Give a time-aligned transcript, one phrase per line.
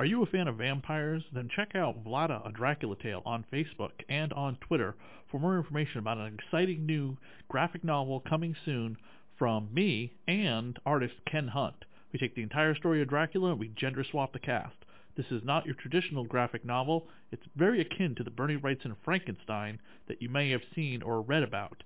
[0.00, 1.22] Are you a fan of vampires?
[1.30, 4.94] Then check out Vlada, a Dracula Tale on Facebook and on Twitter
[5.30, 7.18] for more information about an exciting new
[7.50, 8.96] graphic novel coming soon
[9.36, 11.84] from me and artist Ken Hunt.
[12.14, 14.74] We take the entire story of Dracula and we gender swap the cast.
[15.18, 17.06] This is not your traditional graphic novel.
[17.30, 21.42] It's very akin to the Bernie Wrightson Frankenstein that you may have seen or read
[21.42, 21.82] about.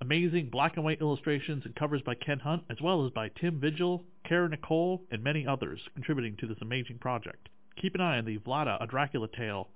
[0.00, 3.58] Amazing black and white illustrations and covers by Ken Hunt, as well as by Tim
[3.58, 7.48] Vigil, Kara Nicole, and many others contributing to this amazing project.
[7.80, 9.68] Keep an eye on the Vlada, a Dracula Tale,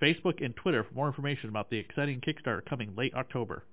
[0.00, 3.64] Facebook and Twitter for more information about the exciting Kickstarter coming late October.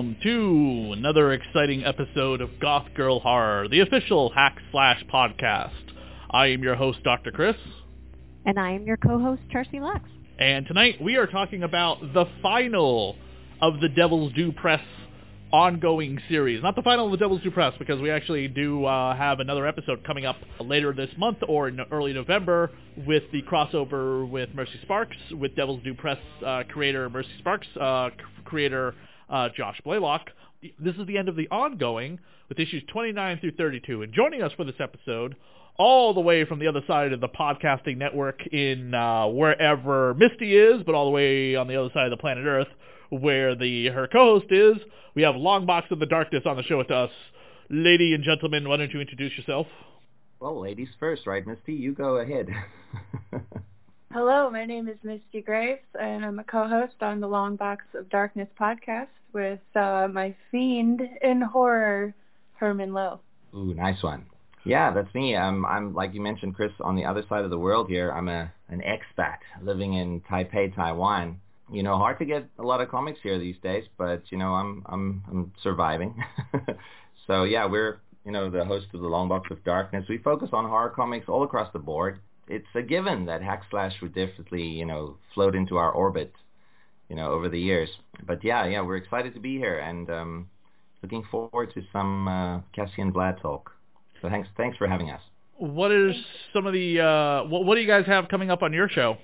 [0.00, 5.92] Welcome to another exciting episode of Goth Girl Horror, the official hack slash podcast.
[6.30, 7.30] I am your host, Dr.
[7.30, 7.54] Chris.
[8.46, 10.00] And I am your co-host, Charcy Lux.
[10.38, 13.14] And tonight we are talking about the final
[13.60, 14.80] of the Devil's Due Press
[15.52, 16.62] ongoing series.
[16.62, 19.66] Not the final of the Devil's Due Press, because we actually do uh, have another
[19.66, 22.70] episode coming up later this month or in early November
[23.06, 28.08] with the crossover with Mercy Sparks, with Devil's Due Press uh, creator Mercy Sparks, uh,
[28.46, 28.94] creator
[29.30, 30.30] uh, Josh Blaylock.
[30.78, 34.02] This is the end of the ongoing with issues 29 through 32.
[34.02, 35.36] And joining us for this episode,
[35.78, 40.54] all the way from the other side of the podcasting network in uh, wherever Misty
[40.54, 42.68] is, but all the way on the other side of the planet Earth,
[43.08, 44.76] where the her co-host is,
[45.14, 47.10] we have Longbox of the Darkness on the show with us.
[47.70, 49.66] Lady and gentlemen, why don't you introduce yourself?
[50.40, 51.72] Well, ladies first, right, Misty?
[51.72, 52.48] You go ahead.
[54.12, 58.10] Hello, my name is Misty Graves, and I'm a co-host on the Long Box of
[58.10, 62.12] Darkness podcast with uh, my fiend in horror,
[62.54, 63.20] Herman Lowe.
[63.54, 64.26] Ooh, nice one.
[64.64, 65.36] Yeah, that's me.
[65.36, 68.10] I'm, I'm like you mentioned, Chris, on the other side of the world here.
[68.10, 71.40] I'm a an expat living in Taipei, Taiwan.
[71.70, 74.54] You know, hard to get a lot of comics here these days, but you know,
[74.54, 76.20] I'm I'm I'm surviving.
[77.28, 80.06] so yeah, we're you know the host of the Long Box of Darkness.
[80.08, 82.18] We focus on horror comics all across the board
[82.50, 86.32] it's a given that hack slash would definitely you know float into our orbit
[87.08, 87.88] you know over the years.
[88.26, 90.50] But yeah yeah we're excited to be here and um
[91.02, 93.72] looking forward to some uh, Cassie and Vlad talk.
[94.20, 95.20] So thanks thanks for having us.
[95.56, 96.14] What is
[96.52, 99.16] some of the uh what, what do you guys have coming up on your show?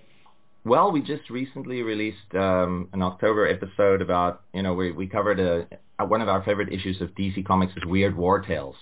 [0.66, 5.38] Well, we just recently released um, an October episode about, you know, we, we covered
[5.38, 5.68] a,
[6.00, 8.74] a, one of our favorite issues of DC Comics' is Weird War Tales.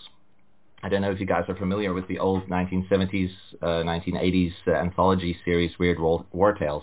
[0.84, 3.30] I don't know if you guys are familiar with the old 1970s,
[3.62, 6.82] uh, 1980s uh, anthology series Weird War, War Tales.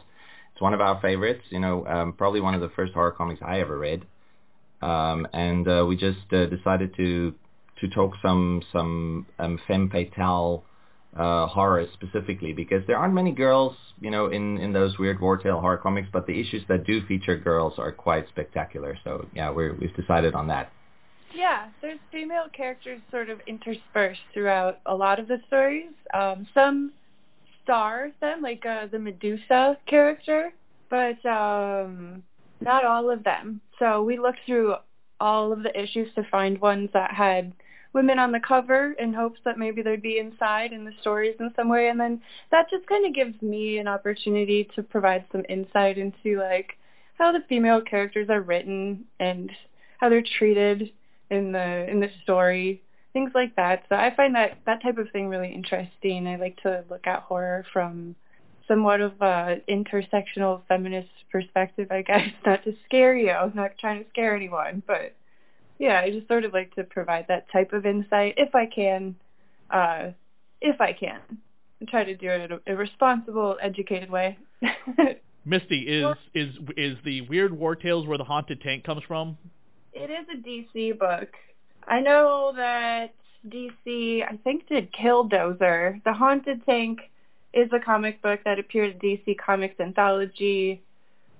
[0.53, 1.43] It's one of our favorites.
[1.51, 4.07] You know, um, probably one of the first horror comics I ever read.
[4.81, 7.35] Um, and uh, we just uh, decided to
[7.79, 10.63] to talk some some um, femme fatale
[11.15, 15.37] uh, horror specifically because there aren't many girls, you know, in in those weird war
[15.37, 18.97] tale horror comics, but the issues that do feature girls are quite spectacular.
[19.03, 20.71] So yeah, we're, we've decided on that.
[21.33, 25.91] Yeah, there's female characters sort of interspersed throughout a lot of the stories.
[26.13, 26.91] Um, some
[27.63, 30.51] star them, like uh, the Medusa character,
[30.89, 32.23] but um,
[32.59, 33.61] not all of them.
[33.79, 34.75] So we looked through
[35.19, 37.53] all of the issues to find ones that had
[37.93, 41.51] women on the cover in hopes that maybe they'd be inside in the stories in
[41.55, 45.43] some way and then that just kind of gives me an opportunity to provide some
[45.49, 46.77] insight into like
[47.17, 49.51] how the female characters are written and
[49.99, 50.91] how they're treated
[51.31, 52.83] in the in the story,
[53.13, 53.85] things like that.
[53.89, 56.27] So I find that that type of thing really interesting.
[56.27, 58.15] I like to look at horror from
[58.67, 62.29] somewhat of a intersectional feminist perspective, I guess.
[62.45, 65.15] Not to scare you, I'm not trying to scare anyone, but
[65.79, 69.15] yeah, I just sort of like to provide that type of insight if I can,
[69.71, 70.11] uh,
[70.61, 71.19] if I can,
[71.79, 74.37] and try to do it in a, a responsible, educated way.
[75.45, 79.37] Misty, is is is the Weird War Tales where the haunted tank comes from?
[79.93, 81.29] It is a DC book.
[81.87, 83.13] I know that
[83.47, 86.03] DC, I think, did Killdozer.
[86.03, 86.99] The Haunted Tank
[87.53, 90.81] is a comic book that appeared in DC Comics Anthology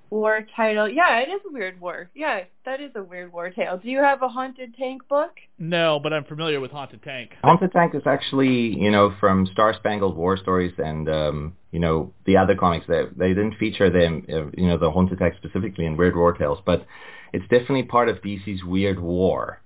[0.10, 0.90] war title.
[0.90, 2.10] Yeah, it is a weird war.
[2.14, 3.78] Yeah, that is a weird war tale.
[3.78, 5.32] Do you have a Haunted Tank book?
[5.58, 7.32] No, but I'm familiar with Haunted Tank.
[7.44, 12.14] Haunted Tank is actually, you know, from Star Spangled War Stories and, um, you know,
[12.26, 12.86] the other comics.
[12.88, 16.34] They, they didn't feature them, uh, you know, the Haunted Tank specifically in Weird War
[16.34, 16.86] Tales, but
[17.34, 19.60] it's definitely part of DC's Weird War.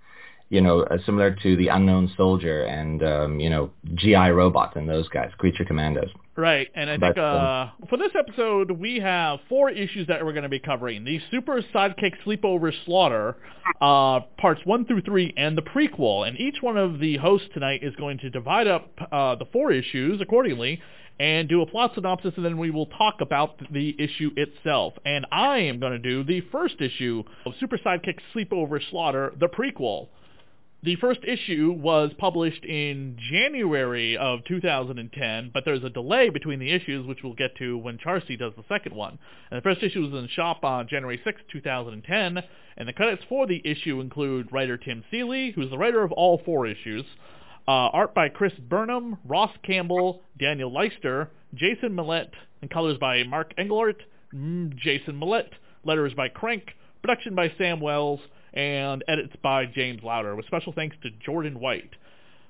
[0.50, 4.88] you know, uh, similar to the Unknown Soldier and um, you know GI Robot and
[4.88, 6.10] those guys, Creature Commandos.
[6.38, 10.24] Right, and I But, think uh, um, for this episode we have four issues that
[10.24, 13.38] we're going to be covering: the Super Sidekick Sleepover Slaughter,
[13.82, 16.28] uh, parts one through three, and the prequel.
[16.28, 19.72] And each one of the hosts tonight is going to divide up uh, the four
[19.72, 20.80] issues accordingly
[21.20, 24.94] and do a plot synopsis, and then we will talk about the issue itself.
[25.06, 29.48] And I am going to do the first issue of Super Sidekick Sleepover Slaughter, the
[29.48, 30.08] prequel.
[30.84, 36.72] The first issue was published in January of 2010, but there's a delay between the
[36.72, 39.18] issues, which we'll get to when Charcy does the second one.
[39.50, 42.44] And the first issue was in shop on January 6, 2010,
[42.78, 46.40] and the credits for the issue include writer Tim Seeley, who's the writer of all
[46.46, 47.06] four issues,
[47.68, 52.32] uh, art by Chris Burnham, Ross Campbell, Daniel Leister, Jason Millett,
[52.62, 54.02] and colors by Mark Englert,
[54.34, 55.52] mm, Jason Millett,
[55.84, 56.64] letters by Crank,
[57.02, 58.20] production by Sam Wells,
[58.54, 61.92] and edits by James Lowder, with special thanks to Jordan White.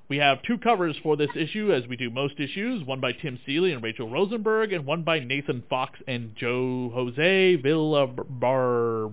[0.08, 3.40] We have two covers for this issue, as we do most issues, one by Tim
[3.44, 9.10] Seeley and Rachel Rosenberg, and one by Nathan Fox and Joe Jose Villarrubia,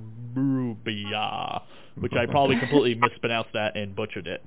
[1.98, 4.44] which I probably completely mispronounced that and butchered it.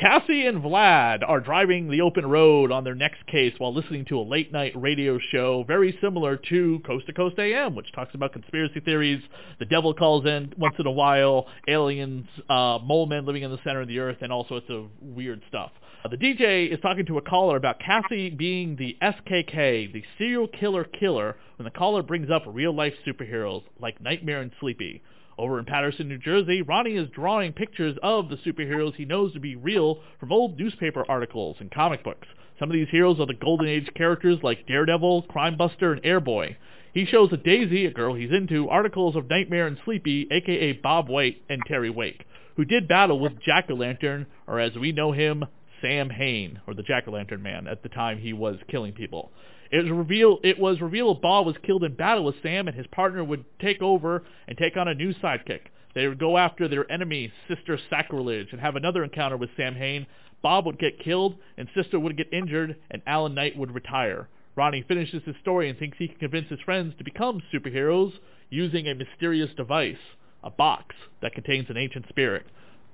[0.00, 4.18] Cassie and Vlad are driving the open road on their next case while listening to
[4.18, 8.34] a late night radio show very similar to Coast to Coast AM, which talks about
[8.34, 9.22] conspiracy theories.
[9.58, 13.58] The devil calls in once in a while, aliens, uh, mole men living in the
[13.64, 15.70] center of the earth, and all sorts of weird stuff.
[16.04, 20.46] Uh, the DJ is talking to a caller about Cassie being the SKK, the serial
[20.46, 25.02] killer killer, when the caller brings up real life superheroes like Nightmare and Sleepy.
[25.38, 29.40] Over in Paterson, New Jersey, Ronnie is drawing pictures of the superheroes he knows to
[29.40, 32.26] be real from old newspaper articles and comic books.
[32.58, 36.56] Some of these heroes are the Golden Age characters like Daredevil, Crime Buster, and Airboy.
[36.94, 41.10] He shows a Daisy, a girl he's into, articles of Nightmare and Sleepy, aka Bob
[41.10, 42.24] White and Terry Wake,
[42.56, 45.44] who did battle with Jack-O-Lantern, or as we know him,
[45.82, 49.30] Samhain, or the Jack-O-Lantern Man, at the time he was killing people.
[49.70, 52.86] It was revealed it was revealed Bob was killed in battle with Sam and his
[52.88, 55.70] partner would take over and take on a new sidekick.
[55.94, 60.06] They would go after their enemy, Sister Sacrilege, and have another encounter with Samhain.
[60.42, 64.28] Bob would get killed and Sister would get injured and Alan Knight would retire.
[64.54, 68.12] Ronnie finishes his story and thinks he can convince his friends to become superheroes
[68.50, 69.96] using a mysterious device,
[70.42, 72.46] a box that contains an ancient spirit.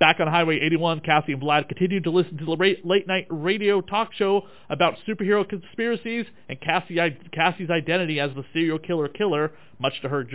[0.03, 4.13] Back on Highway 81, Cassie and Vlad continue to listen to the late-night radio talk
[4.13, 6.99] show about superhero conspiracies and Cassie,
[7.33, 10.27] Cassie's identity as the serial killer killer, much to her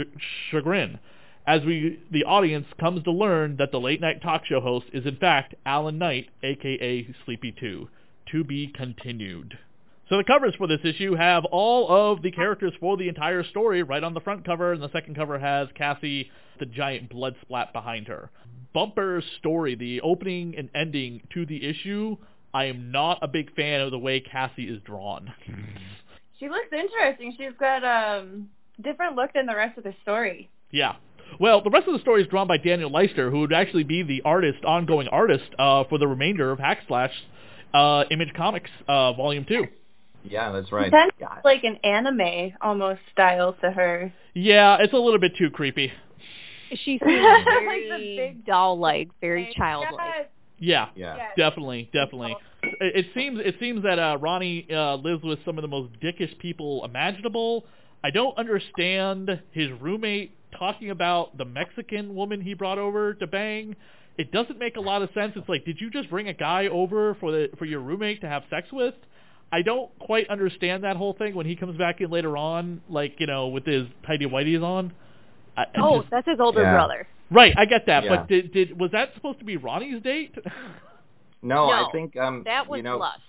[0.50, 1.00] chagrin.
[1.46, 5.18] As we, the audience comes to learn that the late-night talk show host is in
[5.18, 7.90] fact Alan Knight, aka Sleepy 2.
[8.32, 9.58] To be continued.
[10.08, 13.84] So the covers for this issue have all of the characters for the entire story
[13.84, 17.74] right on the front cover, and the second cover has Cassie, the giant blood splat
[17.74, 18.30] behind her.
[18.78, 22.16] Bumper story, the opening and ending to the issue,
[22.54, 25.34] I am not a big fan of the way Cassie is drawn.
[26.40, 27.34] She looks interesting.
[27.36, 30.48] She's got um different look than the rest of the story.
[30.70, 30.98] Yeah.
[31.40, 34.04] Well, the rest of the story is drawn by Daniel Leister, who would actually be
[34.04, 37.14] the artist, ongoing artist, uh, for the remainder of Hack Slash
[37.74, 39.66] uh, Image Comics uh, Volume 2.
[40.24, 40.92] Yeah, that's right.
[40.92, 44.14] Kind of like an anime almost style to her.
[44.36, 45.92] Yeah, it's a little bit too creepy.
[46.70, 50.30] She seems Like the very big- doll-like, very childlike.
[50.60, 51.16] Yeah, Yeah.
[51.18, 51.32] Yes.
[51.38, 52.36] definitely, definitely.
[52.64, 55.92] It, it seems it seems that uh, Ronnie uh, lives with some of the most
[56.02, 57.66] dickish people imaginable.
[58.04, 63.76] I don't understand his roommate talking about the Mexican woman he brought over to bang.
[64.18, 65.34] It doesn't make a lot of sense.
[65.36, 68.28] It's like, did you just bring a guy over for the for your roommate to
[68.28, 68.96] have sex with?
[69.52, 73.14] I don't quite understand that whole thing when he comes back in later on, like
[73.20, 74.92] you know, with his tidy whities on.
[75.58, 76.72] I, I Oh, just- that's his older Yeah.
[76.74, 77.08] brother.
[77.32, 77.54] right.
[77.58, 78.16] I get that, Yeah.
[78.18, 80.36] but did did was that supposed to be Ronnie's date?
[81.42, 83.22] No, I think um, That was you know, lust.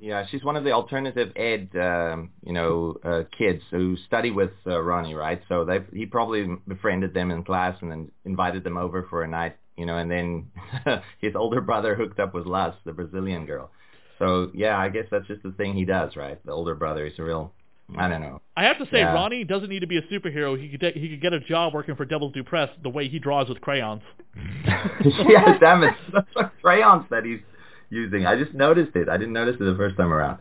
[0.00, 4.50] Yeah, she's one of the alternative ed, um, you know, uh, kids who study with
[4.66, 5.40] uh, Ronnie, right?
[5.48, 9.28] So they he probably befriended them in class and then invited them over for a
[9.28, 10.50] night, you know, and then
[11.20, 13.70] his older brother hooked up with Luz, the Brazilian girl.
[14.18, 16.44] So yeah, I guess that's just the thing he does, right?
[16.44, 17.52] The older brother, he's a real,
[17.96, 18.40] I don't know.
[18.56, 19.14] I have to say, Yeah.
[19.14, 20.60] Ronnie doesn't need to be a superhero.
[20.60, 23.08] He could get, he could get a job working for Devil's Due Press the way
[23.08, 24.02] he draws with crayons.
[24.66, 25.94] yeah, damn it,
[26.62, 27.40] crayons that he's
[27.90, 28.26] using.
[28.26, 29.08] I just noticed it.
[29.08, 30.38] I didn't notice it the first time around.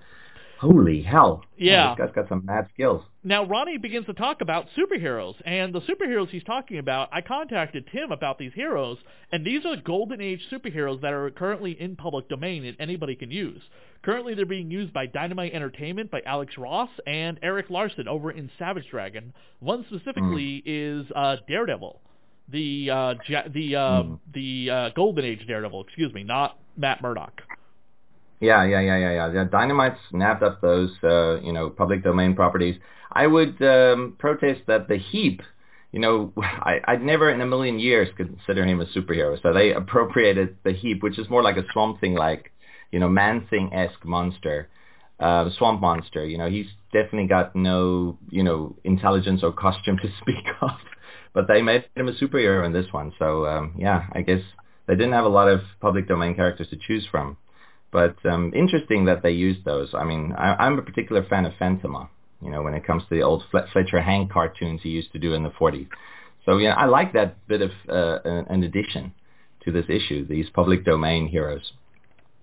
[0.64, 1.44] Holy hell!
[1.58, 1.94] Yeah.
[1.98, 3.04] This guy's got some mad skills.
[3.24, 7.86] Now Ronnie begins to talk about superheroes, and the superheroes he's talking about, I contacted
[7.92, 8.98] Tim about these heroes,
[9.32, 13.30] and these are Golden Age superheroes that are currently in public domain and anybody can
[13.30, 13.62] use.
[14.04, 18.50] Currently they're being used by Dynamite Entertainment, by Alex Ross, and Erik Larsen over in
[18.58, 19.34] Savage Dragon.
[19.60, 22.00] One specifically is uh, Daredevil.
[22.50, 24.20] the uh, ja- the uh, Mm.
[24.34, 25.84] the uh, Golden Age Daredevil.
[25.84, 27.42] Excuse me, not Matt Murdock.
[28.40, 29.44] Yeah, yeah, yeah, yeah, yeah.
[29.46, 32.76] Dynamite snapped up those, uh, you know, public domain properties.
[33.12, 35.42] I would um, protest that the Heap,
[35.92, 39.42] you know, I, I'd never in a million years consider him a superhero.
[39.42, 42.52] So they appropriated the Heap, which is more like a Swamp Thing-like,
[42.92, 44.70] you know, Man-Thing-esque monster,
[45.20, 46.26] uh, swamp monster.
[46.26, 50.72] You know, he's definitely got no, you know, intelligence or costume to speak of.
[51.34, 53.14] But they made him a superhero in this one.
[53.18, 54.42] So, um, yeah, I guess
[54.88, 57.38] they didn't have a lot of public domain characters to choose from.
[57.94, 59.92] But um, interesting that they used those.
[59.94, 62.10] I mean, I, I'm a particular fan of Fantomah,
[62.42, 65.20] you know, when it comes to the old Fle- Fletcher Hank cartoons he used to
[65.20, 65.88] do in the 40s.
[66.44, 69.14] So, yeah, I like that bit of uh, an addition
[69.64, 71.72] to this issue, these public domain heroes.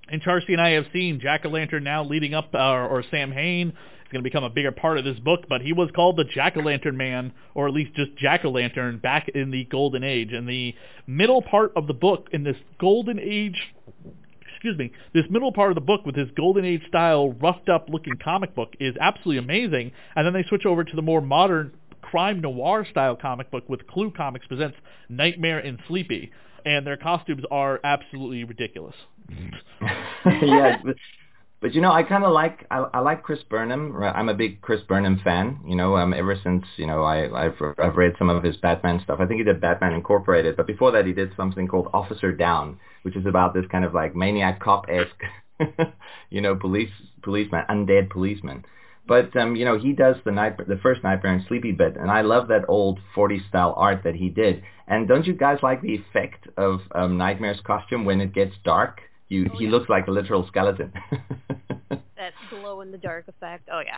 [0.08, 4.22] And Charcy and I have seen Jack-O-Lantern now leading up, uh, or Samhain is going
[4.22, 7.32] to become a bigger part of this book, but he was called the Jack-O-Lantern Man,
[7.54, 10.32] or at least just Jack-O-Lantern, back in the Golden Age.
[10.32, 10.74] And the
[11.06, 13.74] middle part of the book, in this Golden Age
[14.60, 17.88] excuse me, this middle part of the book with this golden age style roughed up
[17.88, 19.90] looking comic book is absolutely amazing.
[20.14, 23.86] And then they switch over to the more modern crime noir style comic book with
[23.86, 24.76] Clue Comics presents
[25.08, 26.30] Nightmare and Sleepy.
[26.66, 28.94] And their costumes are absolutely ridiculous.
[30.26, 30.76] yeah,
[31.60, 33.94] but, you know, I kind of like I, I like Chris Burnham.
[34.02, 35.60] I'm a big Chris Burnham fan.
[35.66, 39.00] You know, um, ever since you know I I've I've read some of his Batman
[39.04, 39.18] stuff.
[39.20, 42.80] I think he did Batman Incorporated, but before that he did something called Officer Down,
[43.02, 45.90] which is about this kind of like maniac cop esque,
[46.30, 46.90] you know, police
[47.22, 48.64] policeman, undead policeman.
[49.06, 52.10] But um, you know, he does the night the first Nightmare and Sleepy bit, and
[52.10, 54.62] I love that old 40s style art that he did.
[54.86, 59.02] And don't you guys like the effect of um, Nightmare's costume when it gets dark?
[59.30, 59.70] You, Oh, he yeah.
[59.70, 60.92] looks like a literal skeleton.
[62.16, 63.68] That glow in the dark effect.
[63.72, 63.96] Oh yeah.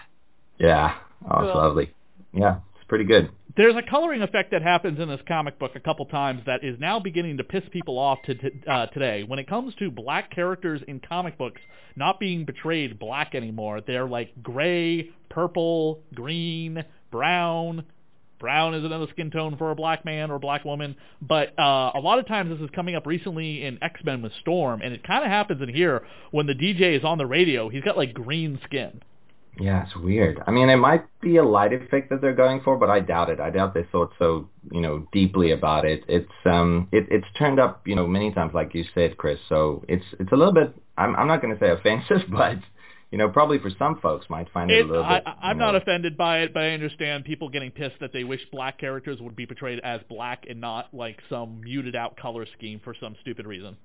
[0.59, 0.95] yeah,
[1.29, 1.61] oh, it's Cool.
[1.61, 1.91] lovely.
[2.33, 3.31] Yeah, it's pretty good.
[3.57, 6.79] There's a coloring effect that happens in this comic book a couple times that is
[6.79, 9.25] now beginning to piss people off to, to, uh, today.
[9.27, 11.61] When it comes to black characters in comic books
[11.97, 17.85] not being portrayed black anymore, they're like gray, purple, green, brown.
[18.43, 22.01] Brown is another skin tone for a black man or black woman, but uh, a
[22.01, 25.07] lot of times this is coming up recently in X Men with Storm, and it
[25.07, 27.69] kind of happens in here when the DJ is on the radio.
[27.69, 29.01] He's got like green skin.
[29.61, 30.43] Yeah, it's weird.
[30.47, 33.31] I mean, it might be a light effect that they're going for, but I doubt
[33.31, 33.39] it.
[33.39, 36.03] I doubt they thought so, you know, deeply about it.
[36.09, 39.39] It's um, it, it's turned up, you know, many times, like you said, Chris.
[39.49, 40.75] So it's it's a little bit.
[40.99, 42.59] I'm I'm not going to say offensive, but
[43.13, 45.29] you know, probably for some folks might find it, It, a little I, bit.
[45.29, 48.41] I- I'm not offended by it, but I understand people getting pissed that they wish
[48.51, 52.81] black characters would be portrayed as black and not like some muted out color scheme
[52.83, 53.77] for some stupid reason.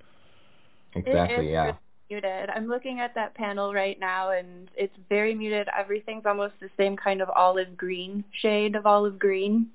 [0.95, 1.45] Exactly.
[1.45, 1.73] It is Yeah.
[2.09, 2.49] muted.
[2.49, 5.67] I'm looking at that panel right now, and it's very muted.
[5.77, 9.67] Everything's almost the same kind of olive green shade of olive green,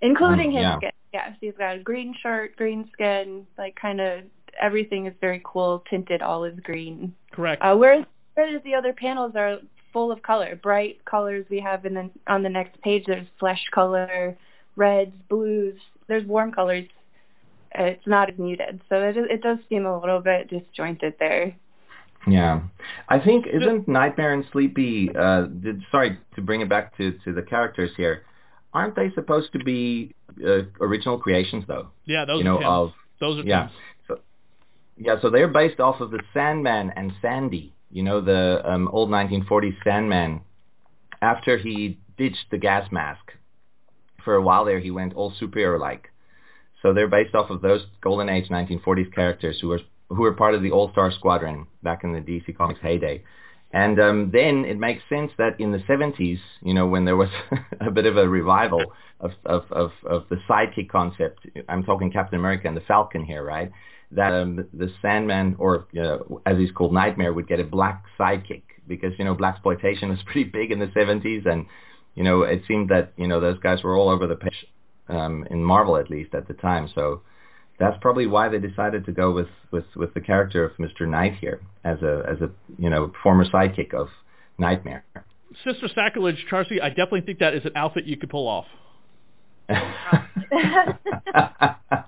[0.00, 0.76] including Mm, his yeah.
[0.76, 0.90] skin.
[1.12, 4.22] Yes, he's got a green shirt, green skin, like kind of
[4.60, 7.14] everything is very cool, tinted olive green.
[7.32, 7.62] Correct.
[7.62, 8.04] Uh, whereas,
[8.38, 9.58] whereas the other panels are
[9.92, 11.44] full of color, bright colors.
[11.50, 13.04] We have in the on the next page.
[13.06, 14.36] There's flesh color,
[14.76, 15.74] reds, blues.
[16.06, 16.86] There's warm colors.
[17.74, 21.54] It's not as muted, so it it does seem a little bit disjointed there.
[22.26, 22.60] Yeah,
[23.08, 25.10] I think isn't Nightmare and Sleepy.
[25.14, 28.22] Uh, did, sorry to bring it back to to the characters here.
[28.72, 30.14] Aren't they supposed to be
[30.46, 31.88] uh, original creations though?
[32.04, 33.66] yeah, those you know are of those are yeah.
[33.66, 33.72] Tim's.
[34.06, 34.20] So
[34.96, 37.74] yeah, so they're based off of the Sandman and Sandy.
[37.90, 40.42] You know the um, old 1940s Sandman.
[41.20, 43.32] After he ditched the gas mask,
[44.24, 46.10] for a while there he went all superhero-like.
[46.82, 49.80] So they're based off of those golden age 1940s characters who were
[50.10, 53.22] who were part of the All Star Squadron back in the DC Comics heyday.
[53.72, 57.28] And um, then it makes sense that in the 70s, you know, when there was
[57.80, 58.82] a bit of a revival
[59.20, 63.44] of, of, of, of the sidekick concept, I'm talking Captain America and the Falcon here,
[63.44, 63.70] right?
[64.10, 68.62] That um, the Sandman, or uh, as he's called, Nightmare, would get a black sidekick
[68.86, 71.46] because, you know, black exploitation was pretty big in the 70s.
[71.46, 71.66] And,
[72.14, 74.66] you know, it seemed that, you know, those guys were all over the page,
[75.08, 76.88] um, in Marvel at least at the time.
[76.94, 77.20] So
[77.78, 81.06] that's probably why they decided to go with, with, with the character of Mr.
[81.06, 84.08] Knight here as a as a you know former sidekick of
[84.58, 85.04] Nightmare.
[85.64, 88.66] Sister Sacrilege, Charcy, I definitely think that is an outfit you could pull off.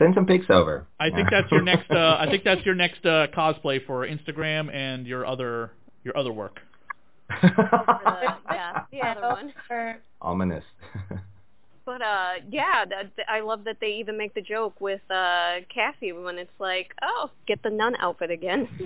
[0.00, 0.86] Send some pics over.
[0.98, 1.90] I think that's your next.
[1.90, 5.72] Uh, I think that's your next uh, cosplay for Instagram and your other
[6.04, 6.58] your other work.
[7.28, 7.52] The,
[8.50, 9.52] yeah, the other one.
[9.70, 10.64] Or- Ominous.
[11.84, 16.12] But uh, yeah, that, I love that they even make the joke with uh Cassie
[16.12, 18.68] when it's like, oh, get the nun outfit again.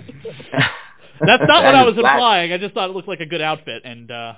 [1.21, 2.15] That's not what I was black.
[2.15, 2.51] implying.
[2.51, 4.33] I just thought it looked like a good outfit, and uh,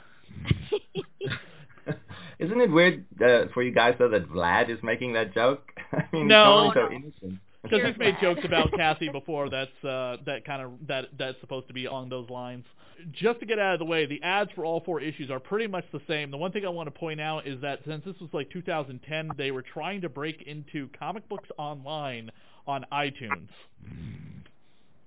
[2.40, 5.72] Isn't it weird uh, for you guys though that Vlad is making that joke?
[5.94, 7.40] I mean, no, he's so innocent.
[7.64, 9.50] Because we've made jokes about Cassie before.
[9.50, 12.64] That's uh, that kind of that that's supposed to be along those lines.
[13.12, 15.68] Just to get out of the way, the ads for all four issues are pretty
[15.68, 16.32] much the same.
[16.32, 19.32] The one thing I want to point out is that since this was like 2010,
[19.38, 22.32] they were trying to break into comic books online
[22.68, 23.50] on iTunes.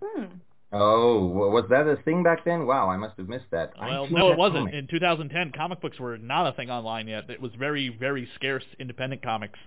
[0.03, 0.25] Hmm.
[0.73, 2.65] Oh, was that a thing back then?
[2.65, 3.73] Wow, I must have missed that.
[3.81, 4.73] Well, no, it wasn't.
[4.73, 7.29] In 2010, comic books were not a thing online yet.
[7.29, 9.59] It was very, very scarce independent comics.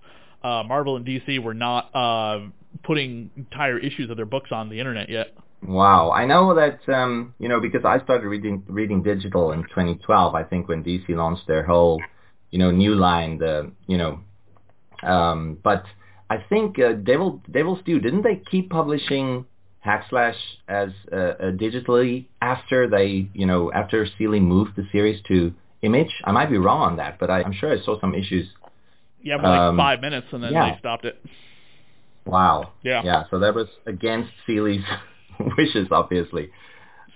[0.43, 2.41] Uh, Marvel and DC were not uh,
[2.83, 5.33] putting entire issues of their books on the internet yet.
[5.65, 10.35] Wow, I know that um, you know because I started reading reading digital in 2012.
[10.35, 12.01] I think when DC launched their whole
[12.51, 14.19] you know new line, the you know,
[15.03, 15.83] um, but
[16.29, 19.45] I think uh, Devil Devil's Due didn't they keep publishing
[19.85, 20.35] Hackslash
[20.67, 26.11] as uh, uh, digitally after they, you know, after Seeley moved the series to Image.
[26.23, 28.47] I might be wrong on that, but I, am sure I saw some issues.
[29.23, 30.73] Yeah, for like um, five minutes, and then yeah.
[30.73, 31.19] they stopped it.
[32.25, 32.73] Wow.
[32.83, 33.01] Yeah.
[33.03, 33.23] Yeah.
[33.31, 34.83] So that was against Seeley's
[35.57, 36.51] wishes, obviously.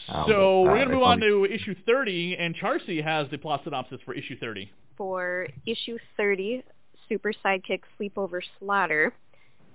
[0.09, 3.27] Um, so but, uh, we're going to move on to issue 30, and Charcy has
[3.29, 4.71] the plot synopsis for issue 30.
[4.97, 6.63] For issue 30,
[7.09, 9.13] Super Sidekick Sleepover Slaughter,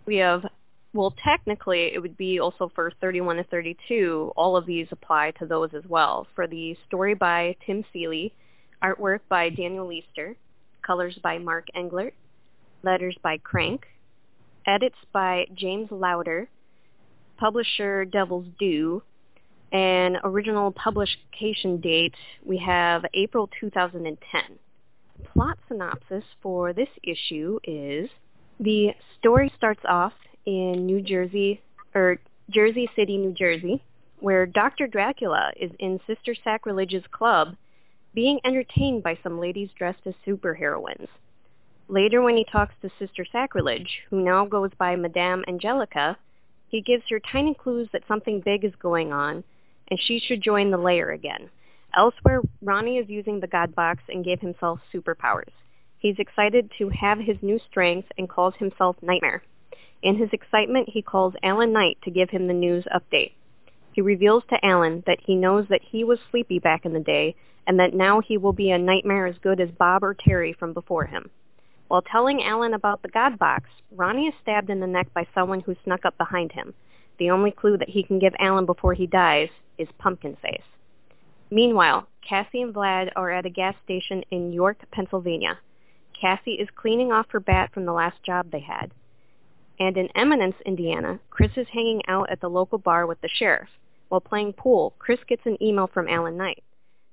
[0.07, 0.45] we have
[0.95, 4.33] well, technically, it would be also for 31 to 32.
[4.37, 6.27] All of these apply to those as well.
[6.35, 8.35] For the story by Tim Seeley,
[8.83, 10.37] artwork by Daniel Leister,
[10.83, 12.13] colors by Mark Englert,
[12.83, 13.87] letters by Crank,
[14.67, 16.49] edits by James Lowder,
[17.37, 19.03] publisher Devil's Due,
[19.73, 24.43] and original publication date we have April 2010.
[25.33, 28.11] Plot synopsis for this issue is
[28.61, 30.13] the story starts off
[30.45, 31.63] in New Jersey,
[31.95, 32.19] or
[32.51, 33.83] Jersey City, New Jersey,
[34.21, 34.87] where Dr.
[34.87, 37.57] Dracula is in Sister Sacrilege's club
[38.15, 41.09] being entertained by some ladies dressed as superheroines.
[41.93, 46.17] Later when he talks to Sister Sacrilege, who now goes by Madame Angelica,
[46.67, 49.45] he gives her tiny clues that something big is going on,
[49.89, 51.51] and she should join the lair again.
[51.95, 55.53] Elsewhere, Ronnie is using the God Box and gave himself superpowers.
[55.99, 59.43] He's excited to have his new strength and calls himself Nightmare.
[60.03, 63.33] In his excitement, he calls Alan Knight to give him the news update.
[63.93, 67.37] He reveals to Alan that he knows that he was sleepy back in the day
[67.67, 70.73] and that now he will be a nightmare as good as Bob or Terry from
[70.73, 71.29] before him.
[71.93, 75.61] While telling Alan about the God Box, Ronnie is stabbed in the neck by someone
[75.61, 76.73] who snuck up behind him.
[77.19, 80.65] The only clue that he can give Alan before he dies is Pumpkin Face.
[81.51, 85.59] Meanwhile, Cassie and Vlad are at a gas station in York, Pennsylvania.
[86.19, 88.91] Cassie is cleaning off her bat from the last job they had.
[89.79, 93.69] And in Eminence, Indiana, Chris is hanging out at the local bar with the sheriff.
[94.09, 96.65] While playing pool, Chris gets an email from Alan Knight.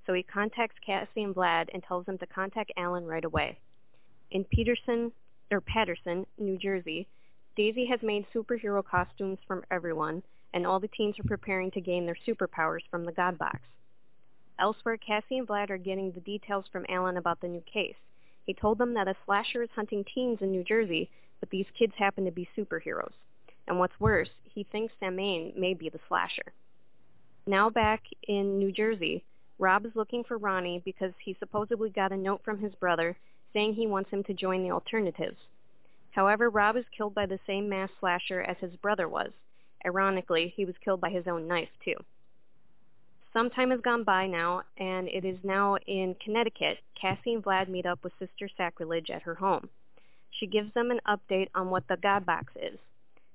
[0.05, 3.57] So he contacts Cassie and Vlad and tells them to contact Alan right away.
[4.31, 5.11] In Peterson,
[5.51, 7.07] or Paterson, New Jersey,
[7.55, 12.05] Daisy has made superhero costumes from everyone, and all the teens are preparing to gain
[12.05, 13.59] their superpowers from the God Box.
[14.59, 17.95] Elsewhere, Cassie and Vlad are getting the details from Alan about the new case.
[18.45, 21.93] He told them that a slasher is hunting teens in New Jersey but these kids
[21.97, 23.13] happen to be superheroes.
[23.67, 26.53] And what's worse, he thinks Samhain may be the slasher.
[27.45, 29.23] Now back in New Jersey,
[29.57, 33.15] Rob is looking for Ronnie because he supposedly got a note from his brother
[33.53, 35.37] saying he wants him to join the alternatives.
[36.11, 39.31] However, Rob is killed by the same mass slasher as his brother was.
[39.85, 41.95] Ironically, he was killed by his own knife, too.
[43.31, 46.79] Some time has gone by now, and it is now in Connecticut.
[46.99, 49.69] Cassie and Vlad meet up with Sister Sacrilege at her home.
[50.31, 52.79] She gives them an update on what the God Box is.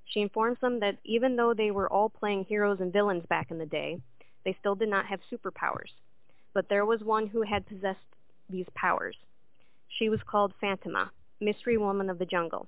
[0.05, 3.57] She informs them that even though they were all playing heroes and villains back in
[3.57, 3.99] the day,
[4.43, 5.91] they still did not have superpowers.
[6.53, 7.99] But there was one who had possessed
[8.49, 9.15] these powers.
[9.87, 12.67] She was called Fantomah, Mystery Woman of the Jungle.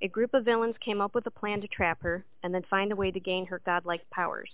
[0.00, 2.92] A group of villains came up with a plan to trap her and then find
[2.92, 4.50] a way to gain her godlike powers.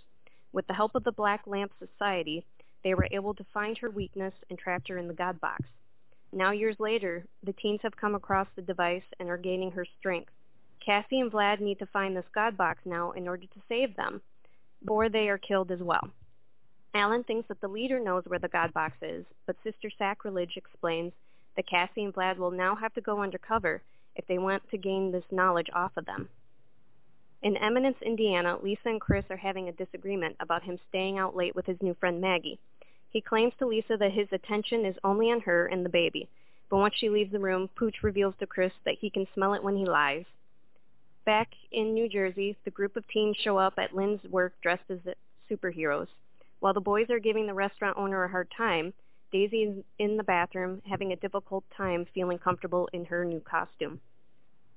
[0.52, 2.44] With the help of the Black Lamp Society,
[2.84, 5.62] they were able to find her weakness and trapped her in the God Box.
[6.32, 10.32] Now years later, the teens have come across the device and are gaining her strength.
[10.84, 14.20] Cassie and Vlad need to find this God box now in order to save them,
[14.86, 16.10] or they are killed as well.
[16.94, 21.12] Alan thinks that the leader knows where the God box is, but Sister Sacrilege explains
[21.58, 23.82] that Cassie and Vlad will now have to go undercover
[24.14, 26.28] if they want to gain this knowledge off of them.
[27.42, 31.56] In Eminence, Indiana, Lisa and Chris are having a disagreement about him staying out late
[31.56, 32.60] with his new friend Maggie.
[33.10, 36.28] He claims to Lisa that his attention is only on her and the baby,
[36.70, 39.64] but once she leaves the room, Pooch reveals to Chris that he can smell it
[39.64, 40.26] when he lies.
[41.26, 45.00] Back in New Jersey, the group of teens show up at Lynn's work dressed as
[45.50, 46.06] superheroes.
[46.60, 48.94] While the boys are giving the restaurant owner a hard time,
[49.30, 54.00] Daisy is in the bathroom, having a difficult time feeling comfortable in her new costume.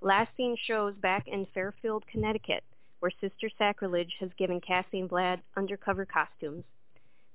[0.02, 2.64] Last scene shows back in Fairfield, Connecticut,
[3.00, 6.64] where Sister Sacrilege has given Cassie and Vlad undercover costumes.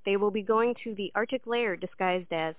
[0.05, 2.55] They will be going to the Arctic lair disguised as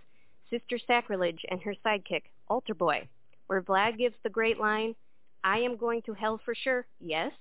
[0.49, 3.07] Sister Sacrilege and her sidekick, Altar Boy,
[3.47, 4.95] where Vlad gives the great line,
[5.43, 7.31] I am going to hell for sure, yes?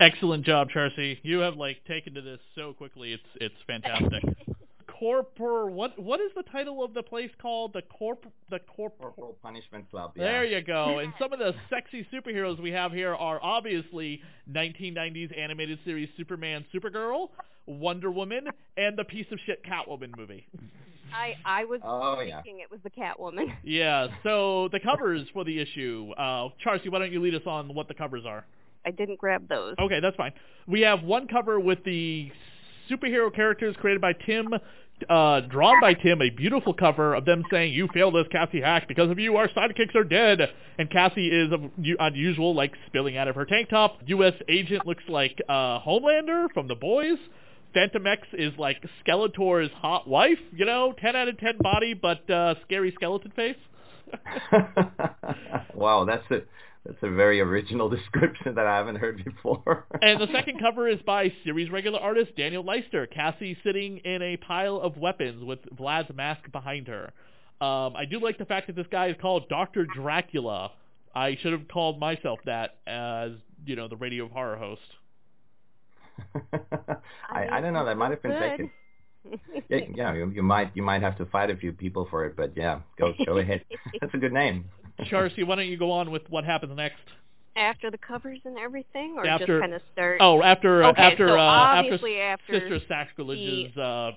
[0.00, 1.18] Excellent job, Charcy.
[1.22, 3.12] You have like taken to this so quickly.
[3.12, 4.22] It's it's fantastic.
[4.98, 7.72] Corpor what what is the title of the place called?
[7.72, 10.12] The Corp the Corp Corporal Punishment Club.
[10.16, 10.24] Yeah.
[10.24, 10.98] There you go.
[11.06, 16.64] And some of the sexy superheroes we have here are obviously 1990s animated series Superman,
[16.74, 17.28] Supergirl,
[17.66, 20.46] Wonder Woman, and the piece of shit Catwoman movie.
[21.14, 22.42] I I was Oh, yeah.
[22.42, 23.52] thinking it was the Catwoman.
[23.64, 26.12] Yeah, so the covers for the issue.
[26.16, 28.44] Uh Charcy, why don't you lead us on what the covers are?
[28.84, 29.74] I didn't grab those.
[29.80, 30.32] Okay, that's fine.
[30.68, 32.30] We have one cover with the
[32.90, 34.48] superhero characters created by Tim,
[35.08, 38.88] uh, drawn by Tim, a beautiful cover of them saying, you failed us, Cassie Hack.
[38.88, 40.40] Because of you, our sidekicks are dead.
[40.78, 43.98] And Cassie is, of- unusual, like spilling out of her tank top.
[44.06, 44.34] U.S.
[44.48, 47.18] agent looks like uh, Homelander from The Boys.
[47.74, 52.28] Phantom X is like Skeletor's hot wife, you know, 10 out of 10 body, but
[52.30, 53.56] uh, scary skeleton face.
[55.74, 56.40] wow, that's a
[56.86, 59.86] that's a very original description that I haven't heard before.
[60.00, 63.06] And the second cover is by series regular artist Daniel Leister.
[63.06, 67.12] Cassie sitting in a pile of weapons with Vlad's mask behind her.
[67.60, 69.86] Um, I do like the fact that this guy is called Dr.
[69.86, 70.72] Dracula.
[71.14, 73.32] I should have called myself that as,
[73.64, 74.82] you know, the Radio of Horror host.
[77.30, 77.86] I, I don't know.
[77.86, 78.50] That might have been Good.
[78.50, 78.70] taken.
[79.68, 82.36] Yeah, yeah you, you might you might have to fight a few people for it,
[82.36, 83.64] but yeah, go go ahead.
[84.00, 84.66] That's a good name.
[85.04, 86.96] Charcy, why don't you go on with what happens next?
[87.56, 90.18] After the covers and everything, or After- just kind of start?
[90.20, 94.10] Oh, after uh, Okay, after so uh, after obviously after Sister Sacrilege's uh,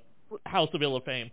[0.45, 1.31] House of Ill of Fame.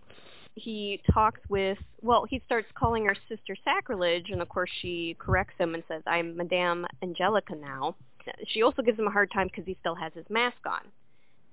[0.55, 5.53] he talks with well he starts calling her sister sacrilege and of course she corrects
[5.59, 7.95] him and says i'm madame angelica now
[8.49, 10.81] she also gives him a hard time because he still has his mask on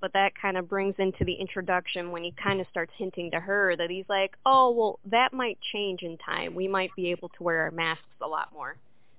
[0.03, 3.39] but that kind of brings into the introduction when he kind of starts hinting to
[3.39, 7.29] her that he's like oh well that might change in time we might be able
[7.29, 8.75] to wear our masks a lot more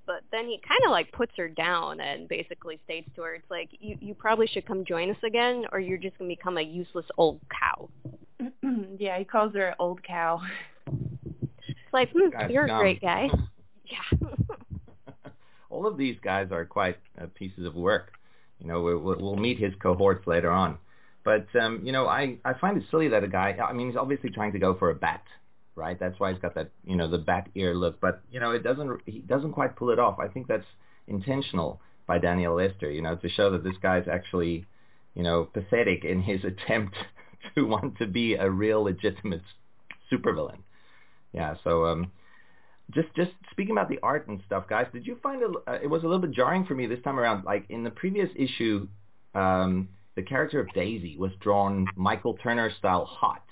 [0.07, 3.51] but then he kind of like puts her down and basically states to her it's
[3.51, 6.59] like you you probably should come join us again or you're just going to become
[6.59, 7.89] a useless old cow
[8.99, 10.41] yeah, he calls her an old cow.
[10.87, 13.29] It's like, hmm, you're a great guy.
[13.87, 14.29] Yeah.
[15.71, 18.14] All of these guys are quite uh, pieces of work.
[18.65, 20.79] You know, we'll, we'll meet his cohorts later on.
[21.23, 23.57] But um, you know, I I find it silly that a guy.
[23.63, 25.23] I mean, he's obviously trying to go for a bat,
[25.75, 25.99] right?
[26.01, 28.01] That's why he's got that you know the bat ear look.
[28.01, 30.19] But you know, it doesn't he doesn't quite pull it off.
[30.19, 30.67] I think that's
[31.07, 32.91] intentional by Daniel Leister.
[32.91, 34.65] You know, to show that this guy's actually
[35.15, 36.97] you know pathetic in his attempt
[37.55, 39.43] to want to be a real legitimate
[40.11, 40.59] supervillain.
[41.33, 41.55] Yeah.
[41.65, 42.13] So um,
[42.93, 45.51] just just speaking about the art and stuff, guys, did you find it?
[45.67, 47.45] Uh, it was a little bit jarring for me this time around.
[47.45, 48.89] Like in the previous issue,
[49.35, 53.43] um, the character of Daisy was drawn Michael Turner style hot.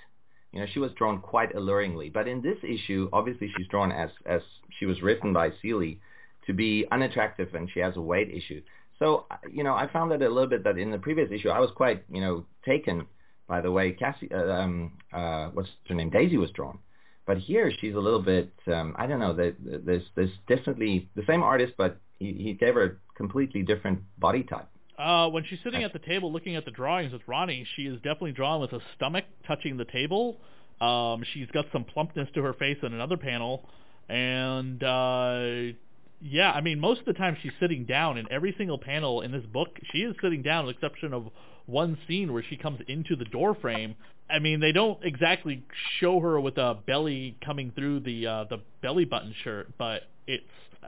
[0.53, 2.13] You know, she was drawn quite alluringly.
[2.13, 4.43] But in this issue, obviously she's drawn as as
[4.79, 6.01] she was written by Seeley
[6.47, 8.63] to be unattractive, and she has a weight issue.
[8.99, 11.49] So uh, you know, I found that a little bit that in the previous issue,
[11.49, 13.07] I was quite you know taken
[13.49, 16.79] by the way Cassie, uh, um, uh, what's her name, Daisy was drawn.
[17.27, 21.23] But here she's a little bit, um, I don't know, there- there's, there's definitely the
[21.27, 24.69] same artist, but he, he gave her a completely different body type.
[24.99, 27.97] Uh, when she's sitting at the table looking at the drawings with Ronnie, she is
[27.97, 30.39] definitely drawn with a stomach touching the table.
[30.81, 33.69] Um, she's got some plumpness to her face in another panel,
[34.09, 35.73] and uh,
[36.21, 38.19] yeah, I mean most of the time she's sitting down.
[38.19, 41.29] In every single panel in this book, she is sitting down, with the exception of
[41.67, 43.95] one scene where she comes into the door frame.
[44.31, 45.63] I mean, they don't exactly
[46.01, 50.45] show her with a belly coming through the uh, the belly button shirt, but it's
[50.83, 50.87] uh,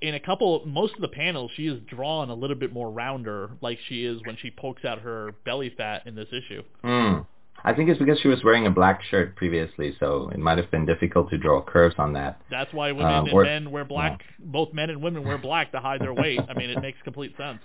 [0.00, 3.50] in a couple most of the panels she is drawn a little bit more rounder
[3.60, 7.20] like she is when she pokes out her belly fat in this issue Hmm.
[7.64, 10.70] I think it's because she was wearing a black shirt previously, so it might have
[10.70, 12.38] been difficult to draw curves on that.
[12.50, 15.72] that's why women Uh, and or- men wear black both men and women wear black
[15.72, 17.60] to hide their weight i mean it makes complete sense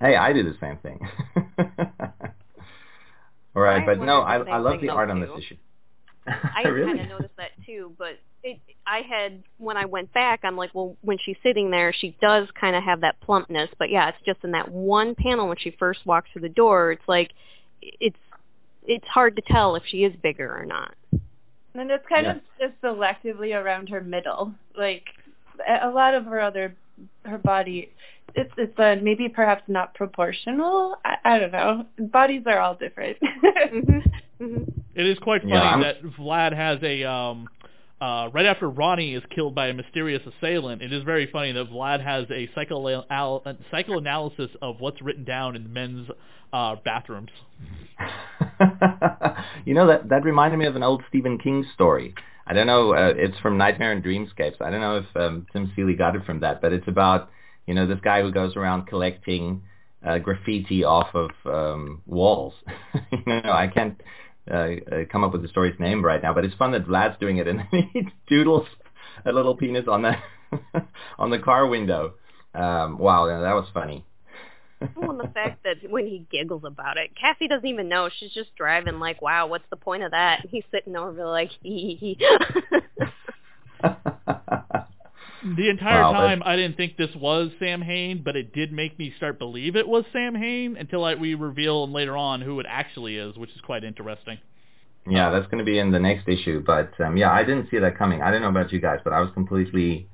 [0.00, 1.00] Hey, I do the same thing.
[3.56, 5.56] All right, I but no, I, I love the though, art on this issue.
[6.56, 6.86] I really?
[6.86, 10.70] kind of noticed that too, but it, I had when I went back, I'm like,
[10.74, 14.18] well, when she's sitting there, she does kind of have that plumpness, but yeah, it's
[14.26, 16.92] just in that one panel when she first walks through the door.
[16.92, 17.32] It's like
[17.82, 18.18] it's
[18.86, 20.94] it's hard to tell if she is bigger or not.
[21.74, 22.32] And it's kind Yeah.
[22.36, 24.54] of just selectively around her middle.
[24.76, 25.04] Like
[25.66, 26.76] a a lot of her other
[27.24, 27.90] her body
[28.34, 30.96] it's it's uh, maybe perhaps not proportional.
[31.04, 31.86] I, I don't know.
[31.98, 33.16] Bodies are all different.
[33.22, 33.98] hmm
[34.38, 34.62] hmm
[34.94, 37.48] It is quite funny Yeah, that Vlad has a um
[38.00, 41.70] uh right after Ronnie is killed by a mysterious assailant, it is very funny that
[41.70, 43.04] Vlad has a psycho
[43.70, 46.08] psychoanalysis of what's written down in men's
[46.52, 47.30] uh bathrooms.
[49.64, 52.14] you know that that reminded me of an old Stephen King story.
[52.46, 52.92] I don't know.
[52.92, 54.60] Uh, it's from Nightmare and Dreamscapes.
[54.60, 57.30] I don't know if um, Tim Seeley got it from that, but it's about
[57.66, 59.62] you know this guy who goes around collecting
[60.06, 62.54] uh, graffiti off of um, walls.
[63.12, 64.00] you know, I can't
[64.50, 64.70] uh, uh,
[65.10, 67.48] come up with the story's name right now, but it's fun that Vlad's doing it,
[67.48, 68.66] and he doodles
[69.24, 70.14] a little penis on the
[71.18, 72.14] on the car window.
[72.54, 74.04] Um, wow, that was funny.
[74.96, 78.10] Well, and the fact that when he giggles about it, Cassie doesn't even know.
[78.18, 80.42] She's just driving like, wow, what's the point of that?
[80.42, 82.26] And he's sitting over there like, hee hee hee.
[85.44, 89.12] The entire Wow, time I didn't think this was Samhain, but it did make me
[89.18, 93.36] start believe it was Samhain until I, we reveal later on who it actually is,
[93.36, 94.38] which is quite interesting.
[95.08, 96.62] Yeah, that's going to be in the next issue.
[96.64, 98.22] But um, yeah, I didn't see that coming.
[98.22, 100.08] I don't know about you guys, but I was completely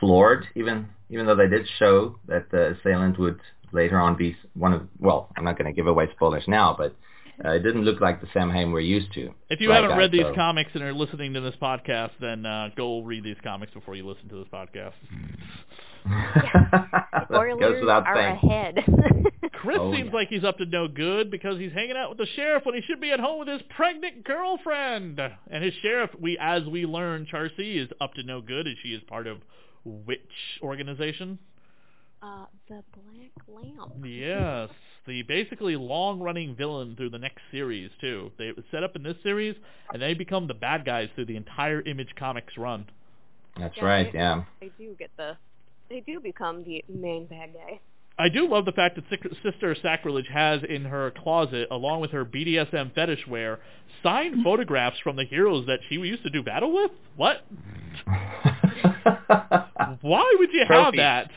[0.00, 0.46] floored.
[0.54, 3.40] Even even though they did show that the assailant would
[3.72, 6.96] later on be one of well, I'm not going to give away spoilers now, but
[7.44, 9.30] uh, it didn't look like the Samhain we're used to.
[9.50, 12.10] If you Right, haven't guys, read these so- comics and are listening to this podcast,
[12.20, 14.92] then uh, go read these comics before you listen to this podcast.
[16.04, 18.38] That Spoilers are saying.
[18.42, 18.84] ahead.
[19.52, 20.14] Chris Oh, seems yeah.
[20.14, 22.80] like he's up to no good because he's hanging out with the sheriff when he
[22.82, 25.20] should be at home with his pregnant girlfriend.
[25.20, 28.88] And his sheriff, we as we learn, Charcy is up to no good as she
[28.88, 29.38] is part of
[29.84, 30.20] which
[30.62, 31.38] organization?
[32.22, 33.92] Uh, the Black Lamp.
[34.04, 34.68] Yes,
[35.06, 38.30] the basically long-running villain through the next series too.
[38.38, 39.56] They set up in this series,
[39.92, 42.86] and they become the bad guys through the entire Image Comics run.
[43.58, 44.12] That's Yeah, right.
[44.12, 44.44] they- Yeah.
[44.60, 45.36] They do get the,
[45.90, 47.80] they do become the main bad guy.
[48.18, 49.04] I do love the fact that
[49.42, 53.58] Sister Sacrilege has in her closet, along with her BDSM fetish wear,
[54.02, 56.90] signed photographs from the heroes that she used to do battle with.
[57.16, 57.44] What?
[60.02, 61.30] Why would you have that?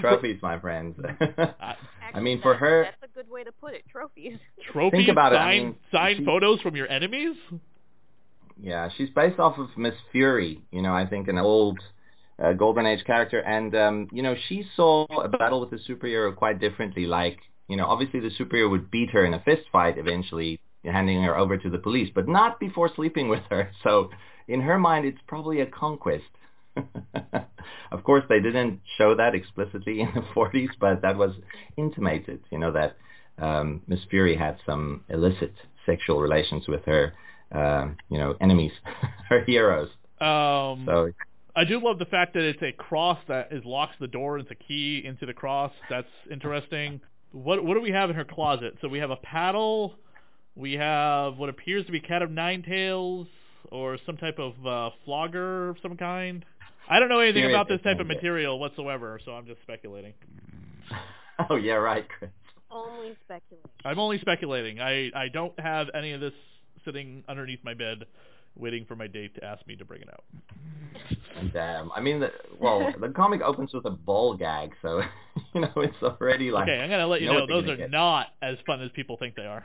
[0.00, 0.96] Trophies, my friends.
[0.98, 1.52] Uh,
[2.14, 3.84] I mean, for her- that's a good way to put it.
[3.90, 4.38] Trophies.
[4.72, 7.36] trophies, Think about it, I mean, signed she- photos from your enemies.
[8.62, 11.78] Yeah, she's based off of Miss Fury, you know, I think an old
[12.42, 13.40] uh, Golden Age character.
[13.40, 17.06] And, um, you know, she saw a battle with the superhero quite differently.
[17.06, 17.38] Like,
[17.68, 21.36] you know, obviously the superhero would beat her in a fist fight eventually, handing her
[21.38, 23.70] over to the police, but not before sleeping with her.
[23.82, 24.10] So
[24.48, 26.24] in her mind, it's probably a conquest.
[27.92, 31.34] of course, they didn't show that explicitly in the 40s, but that was
[31.76, 32.96] intimated, you know, that
[33.38, 35.54] um, Miss Fury had some illicit
[35.86, 37.14] sexual relations with her
[37.52, 38.72] um, you know, enemies,
[39.28, 39.88] her heroes.
[40.20, 41.10] Um, So
[41.56, 44.38] I do love the fact that it's a cross that is locks the door.
[44.38, 45.72] It's a key into the cross.
[45.88, 47.00] That's interesting.
[47.32, 48.76] What what do we have in her closet?
[48.80, 49.94] So we have a paddle.
[50.54, 53.26] We have what appears to be Cat of Nine Tails
[53.70, 56.44] or some type of uh, flogger of some kind.
[56.90, 60.12] I don't know anything about this type of material whatsoever, so I'm just speculating.
[61.50, 62.30] oh yeah, right, Chris.
[62.68, 63.70] Only speculation.
[63.84, 64.80] I'm only speculating.
[64.80, 66.32] I I don't have any of this
[66.84, 68.04] sitting underneath my bed,
[68.56, 70.24] waiting for my date to ask me to bring it out.
[71.52, 71.92] Damn.
[71.92, 75.00] I mean, the, well, the comic opens with a ball gag, so
[75.54, 76.68] you know it's already like.
[76.68, 77.90] Okay, I'm gonna let you know know those are get.
[77.90, 79.64] not as fun as people think they are.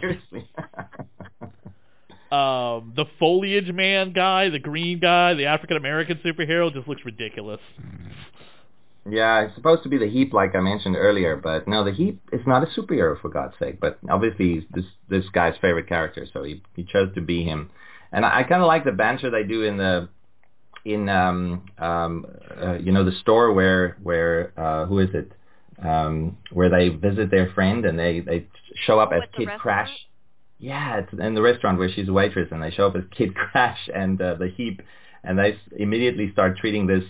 [0.00, 0.48] Seriously.
[2.30, 7.60] Um, the foliage man guy, the green guy, the African American superhero just looks ridiculous.
[9.08, 12.20] yeah, it's supposed to be the Heap, like I mentioned earlier, but no, the Heap
[12.32, 13.80] is not a superhero for God's sake.
[13.80, 17.70] But obviously, he's this this guy's favorite character, so he he chose to be him.
[18.12, 20.08] And I, I kind of like the banter they do in the
[20.84, 22.26] in um um
[22.62, 25.32] uh, you know the store where where uh who is it
[25.82, 28.46] um where they visit their friend and they they
[28.86, 29.62] show up as What, the Kid restaurant?
[29.62, 29.90] Crash.
[30.60, 33.34] Yeah, it's in the restaurant where she's a waitress, and they show up as Kid
[33.34, 34.82] Crash and uh, the Heap,
[35.24, 37.04] and they s- immediately start treating this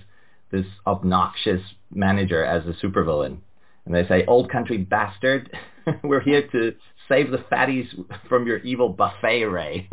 [0.53, 1.61] this obnoxious
[1.93, 3.39] manager as a supervillain.
[3.87, 5.51] And they say, "Old country bastard,
[6.05, 6.75] we're here to
[7.09, 7.87] save the fatties
[8.29, 9.89] from your evil buffet, Ray."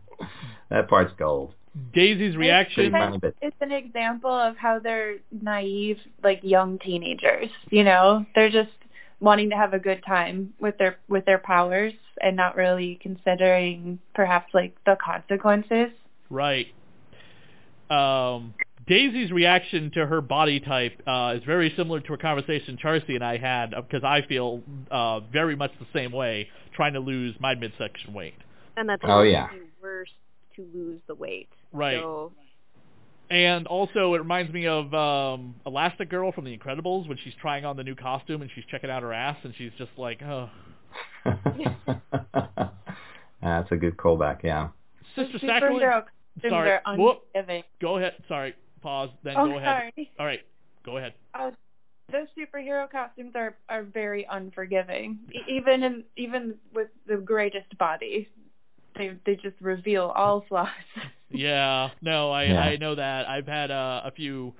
[0.70, 1.54] that part's gold.
[1.94, 2.90] Daisy's reaction.
[2.90, 7.48] pretty funny, but- It's an example of how they're naive, like young teenagers.
[7.70, 8.70] You know, they're just
[9.20, 13.98] wanting to have a good time with their with their powers and not really considering
[14.14, 15.90] perhaps like the consequences.
[16.30, 16.66] Right.
[17.90, 18.54] Um,
[18.86, 23.24] Daisy's reaction to her body type uh, is very similar to a conversation Charcy and
[23.24, 27.54] I had because I feel uh, very much the same way trying to lose my
[27.54, 28.34] midsection weight.
[28.76, 29.48] And that's Oh, yeah.
[29.82, 30.08] worse
[30.56, 31.48] to lose the weight.
[31.72, 31.98] Right.
[32.00, 32.32] So
[33.30, 37.64] And also, it reminds me of um, Elastic Girl from The Incredibles when she's trying
[37.64, 40.50] on the new costume and she's checking out her ass and she's just like, oh.
[43.42, 44.68] That's a good callback, yeah.
[45.14, 46.04] Sister Superhero
[46.42, 46.80] Sacrilege.
[46.84, 46.98] Sorry.
[46.98, 47.22] Whoop.
[47.80, 48.14] Go ahead.
[48.28, 48.54] Sorry.
[48.82, 49.10] Pause.
[49.22, 49.92] Then Oh, go ahead.
[49.94, 50.10] sorry.
[50.18, 50.40] All right.
[50.84, 51.14] Go ahead.
[51.34, 51.50] Uh,
[52.10, 55.18] those superhero costumes are are very unforgiving.
[55.32, 58.28] E- even in even with the greatest body,
[58.96, 60.68] they they just reveal all flaws.
[61.30, 61.90] Yeah.
[62.02, 62.60] No, I Yeah.
[62.60, 63.28] I know that.
[63.28, 64.52] I've had uh, a few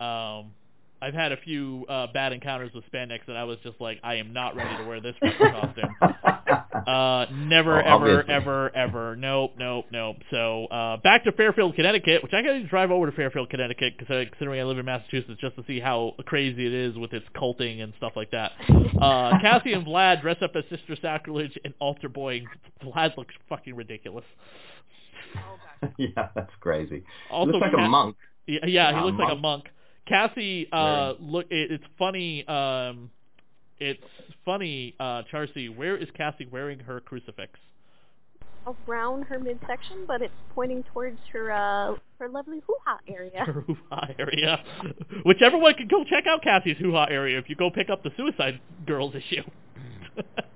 [0.00, 0.52] um
[1.00, 4.16] I've had a few uh bad encounters with spandex and I was just like I
[4.16, 5.96] am not ready to wear this fucking costume.
[6.86, 8.34] Uh, never, Oh, ever, obviously.
[8.34, 9.16] ever, ever.
[9.16, 10.16] Nope, nope, nope.
[10.30, 13.94] So uh, back to Fairfield, Connecticut, which I got to drive over to Fairfield, Connecticut,
[13.98, 17.12] because uh, considering I live in Massachusetts, just to see how crazy it is with
[17.12, 18.52] its culting and stuff like that.
[19.02, 22.42] Uh, Cassie and Vlad dress up as Sister Sacrilege and altar boy.
[22.82, 24.24] Vlad looks fucking ridiculous.
[25.98, 27.04] yeah, that's crazy.
[27.30, 28.16] Also, Looks like Ca- a monk.
[28.46, 29.64] Yeah, yeah, he Yeah, looks like a monk.
[29.64, 29.68] monk.
[30.06, 32.46] Cassie, uh, look, it, it's funny.
[32.48, 33.10] Um,
[33.78, 34.02] it's
[34.44, 35.74] funny, uh, Charcy.
[35.74, 37.58] Where is Cassie wearing her crucifix?
[38.86, 43.44] Around her midsection, but it's pointing towards her uh her lovely hoo-ha area.
[43.44, 44.60] her hoo-ha area.
[45.24, 48.10] Which everyone can go check out Cassie's hoo-ha area if you go pick up the
[48.16, 49.42] Suicide Girls issue.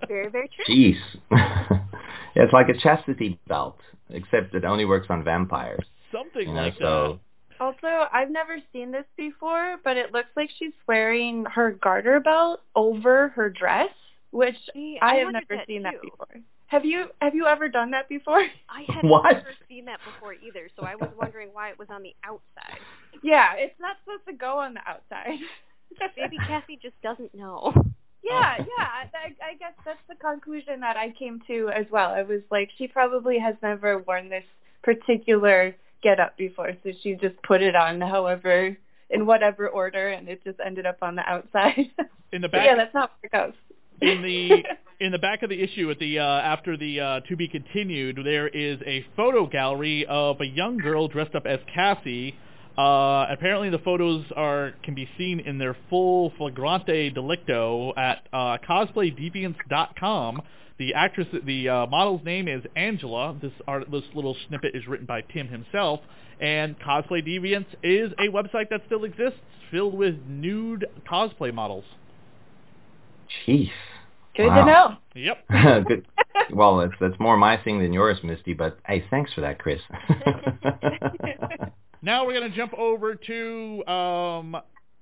[0.08, 0.74] Very, very true.
[0.74, 0.98] Jeez.
[2.34, 3.78] yeah, it's like a chastity belt,
[4.10, 5.84] except it only works on vampires.
[6.10, 7.20] Something You know, like so
[7.60, 12.60] Also, I've never seen this before, but it looks like she's wearing her garter belt
[12.74, 13.90] over her dress,
[14.30, 16.40] which See, I, I have never that seen that before.
[16.66, 18.40] Have you have you ever done that before?
[18.68, 19.24] I had What?
[19.32, 22.80] never seen that before either, so I was wondering why it was on the outside.
[23.22, 25.38] yeah, it's not supposed to go on the outside.
[26.16, 27.74] Maybe Cassie just doesn't know.
[28.22, 28.86] Yeah, yeah.
[29.14, 32.10] I, I guess that's the conclusion that I came to as well.
[32.10, 34.44] I was like, she probably has never worn this
[34.82, 38.76] particular get up before, so she just put it on however
[39.10, 41.90] in whatever order and it just ended up on the outside.
[42.32, 43.58] in the back yeah, that's not where it goes.
[44.00, 44.64] in the
[45.04, 48.18] in the back of the issue at the uh, after the uh, to be continued,
[48.24, 52.34] there is a photo gallery of a young girl dressed up as Cassie.
[52.76, 58.56] Uh, apparently, the photos are can be seen in their full flagrante delicto at uh,
[58.68, 60.42] cosplaydeviants.com.
[60.78, 63.36] The actress, the uh, model's name is Angela.
[63.40, 66.00] This art, this little snippet is written by Tim himself.
[66.40, 69.38] And Cosplay Deviants is a website that still exists,
[69.70, 71.84] filled with nude cosplay models.
[73.46, 73.70] Jeez.
[74.36, 74.64] Good Wow.
[74.64, 74.96] to know.
[75.14, 75.46] Yep.
[75.88, 76.06] Good.
[76.52, 78.54] Well, that's that's more my thing than yours, Misty.
[78.54, 79.80] But hey, thanks for that, Chris.
[82.04, 84.56] Now we're going to jump over to um,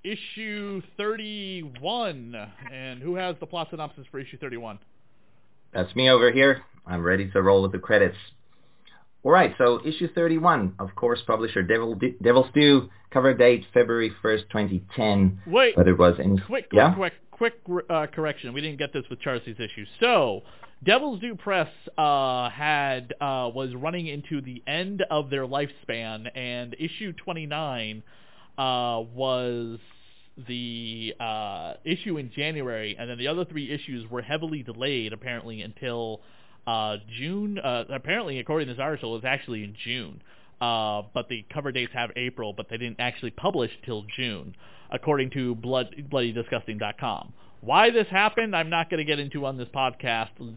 [0.05, 2.37] issue 31.
[2.71, 4.79] And who has the plot synopsis for issue 31?
[5.73, 6.61] That's me over here.
[6.87, 8.19] I'm ready to roll with the credits.
[9.23, 14.43] All right, so issue 31, of course, publisher Devil Devil's Due, cover date February 1st,
[14.51, 16.95] 2010, Wait, but it was in quick, quick, yeah.
[16.95, 17.55] quick, quick
[17.91, 18.55] uh, correction.
[18.55, 19.85] We didn't get this with Charcy's issue.
[20.01, 20.43] So,
[20.83, 26.75] Devil's Due Press uh, had uh, was running into the end of their lifespan, and
[26.79, 28.03] issue 29
[28.57, 28.63] uh,
[29.15, 29.79] was
[30.49, 35.61] the uh, issue in January, and then the other three issues were heavily delayed, apparently,
[35.61, 36.23] until
[36.71, 37.59] uh, June.
[37.59, 40.23] Uh, apparently, according to this article, was actually in June.
[40.61, 44.55] Uh, but the cover dates have April, but they didn't actually publish till June,
[44.91, 47.33] according to blood, bloodydisgusting.com.
[47.63, 50.29] Why this happened, I'm not going to get into on this podcast.
[50.39, 50.57] It's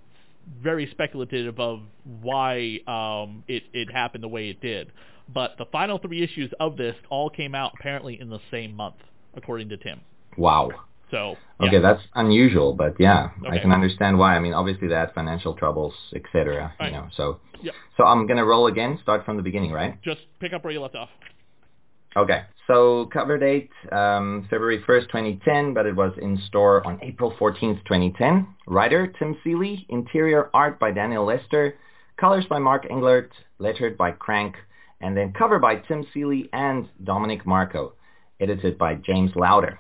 [0.62, 1.82] very speculative of
[2.22, 4.92] why um, it, it happened the way it did.
[5.34, 8.98] But the final three issues of this all came out apparently in the same month,
[9.36, 10.02] according to Tim.
[10.38, 10.70] Wow.
[11.12, 11.68] So yeah.
[11.68, 14.36] Okay, that's unusual, but yeah, I can understand why.
[14.36, 16.74] I mean, obviously they had financial troubles, etc.
[16.80, 16.88] Right.
[16.88, 17.74] You know, so Yep.
[17.98, 19.00] so I'm gonna roll again.
[19.02, 20.02] Start from the beginning, right?
[20.02, 21.10] just pick up where you left off.
[22.16, 22.44] Okay.
[22.68, 27.84] So cover date um, February 1st, 2010, but it was in store on April 14th,
[27.86, 28.48] 2010.
[28.68, 29.86] Writer Tim Seeley.
[29.90, 31.76] Interior art by Daniel Leister.
[32.18, 33.30] Colors by Mark Englert.
[33.60, 34.56] Lettered by Crank.
[35.02, 37.94] And then cover by Tim Seeley and Dominic Marco.
[38.40, 39.80] Edited by James Lowder.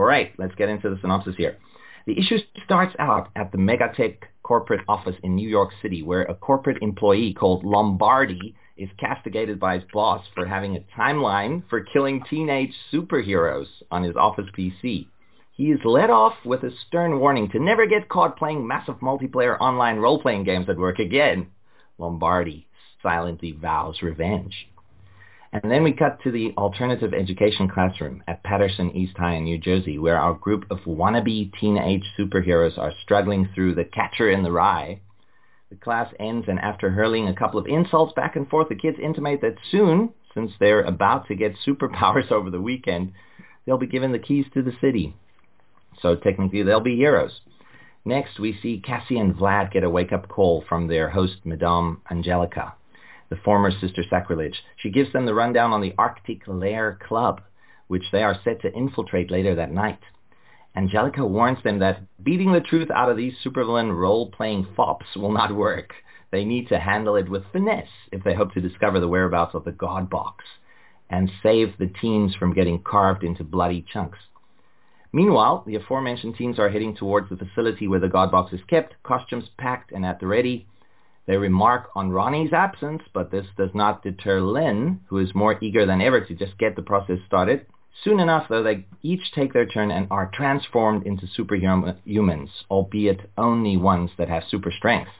[0.00, 1.58] All right, let's get into the synopsis here.
[2.06, 6.34] The issue starts out at the Megatech corporate office in New York City, where a
[6.34, 12.24] corporate employee called Lombardi is castigated by his boss for having a timeline for killing
[12.30, 15.06] teenage superheroes on his office PC.
[15.52, 19.60] He is let off with a stern warning to never get caught playing massive multiplayer
[19.60, 21.48] online role-playing games at work again.
[21.98, 22.66] Lombardi
[23.02, 24.66] silently vows revenge.
[25.52, 29.58] And then we cut to the alternative education classroom at Paterson East High in New
[29.58, 34.52] Jersey, where our group of wannabe teenage superheroes are struggling through the catcher in the
[34.52, 35.00] rye.
[35.70, 38.98] The class ends, and after hurling a couple of insults back and forth, the kids
[39.02, 43.12] intimate that soon since they're about to get superpowers over the weekend,
[43.66, 45.16] they'll be given the keys to the city.
[46.00, 47.40] So technically they'll be heroes.
[48.04, 52.74] Next, we see Cassie and Vlad get a wake-up call from their host, Madame Angelica,
[53.30, 54.62] the former Sister Sacrilege.
[54.76, 57.40] She gives them the rundown on the Arctic Lair Club,
[57.86, 60.00] which they are set to infiltrate later that night.
[60.76, 65.54] Angelica warns them that beating the truth out of these supervillain role-playing fops will not
[65.54, 65.94] work.
[66.30, 69.64] They need to handle it with finesse if they hope to discover the whereabouts of
[69.64, 70.44] the God Box
[71.08, 74.18] and save the teens from getting carved into bloody chunks.
[75.12, 78.94] Meanwhile, the aforementioned teens are heading towards the facility where the God Box is kept,
[79.02, 80.68] costumes packed and at the ready.
[81.30, 85.86] They remark on Ronnie's absence, but this does not deter Lynn, who is more eager
[85.86, 87.66] than ever to just get the process started.
[88.02, 93.76] Soon enough, though, they each take their turn and are transformed into superhumans, albeit only
[93.76, 95.12] ones that have super strength.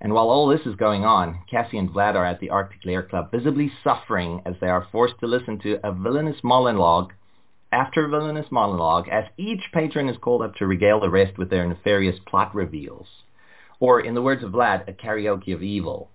[0.00, 3.02] And while all this is going on, Cassie and Vlad are at the Arctic Lair
[3.02, 7.12] Club, visibly suffering as they are forced to listen to a villainous monologue
[7.70, 11.68] after villainous monologue as each patron is called up to regale the rest with their
[11.68, 13.08] nefarious plot reveals.
[13.80, 16.10] Or, in the words of Vlad, a karaoke of evil.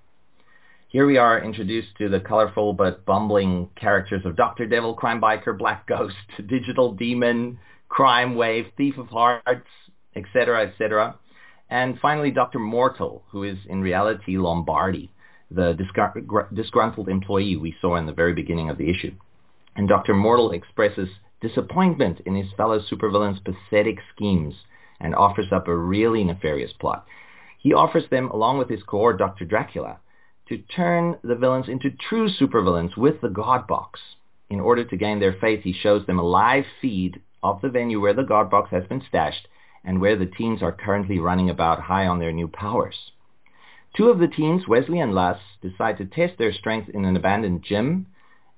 [0.89, 4.67] Here we are introduced to the colorful but bumbling characters of Dr.
[4.67, 6.15] Devil, Crime Biker, Black Ghost,
[6.47, 7.57] Digital Demon,
[7.89, 9.67] Crime Wave, Thief of Hearts,
[10.15, 11.15] etc., etc.
[11.69, 12.59] And finally, Dr.
[12.59, 15.09] Mortal, who is in reality Lombardi,
[15.49, 15.73] the
[16.53, 19.13] disgruntled employee we saw in the very beginning of the issue.
[19.75, 20.13] And Dr.
[20.13, 21.09] Mortal expresses
[21.41, 24.53] disappointment in his fellow supervillains' pathetic schemes
[24.99, 27.05] and offers up a really nefarious plot.
[27.63, 29.45] He offers them, along with his cohort, Dr.
[29.45, 29.99] Dracula,
[30.49, 34.01] to turn the villains into true supervillains with the God Box.
[34.49, 38.01] In order to gain their faith, he shows them a live feed of the venue
[38.01, 39.47] where the God Box has been stashed
[39.85, 43.11] and where the teens are currently running about high on their new powers.
[43.95, 47.63] Two of the teens, Wesley and Lus, decide to test their strength in an abandoned
[47.63, 48.07] gym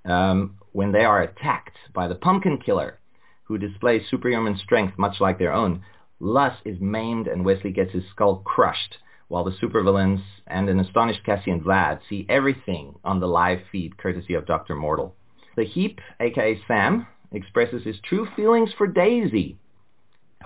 [0.04, 2.98] um, when they are attacked by the Pumpkin Killer,
[3.44, 5.84] who displays superhuman strength much like their own.
[6.20, 8.98] Lus is maimed and Wesley gets his skull crushed,
[9.28, 13.98] while the supervillains and an astonished Cassie and Vlad see everything on the live feed
[13.98, 14.76] courtesy of Dr.
[14.76, 15.16] Mortal.
[15.56, 19.58] The Heap, aka Sam, expresses his true feelings for Daisy,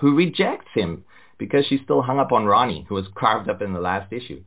[0.00, 1.04] who rejects him
[1.38, 4.42] because she's still hung up on Ronnie, who was carved up in the last issue.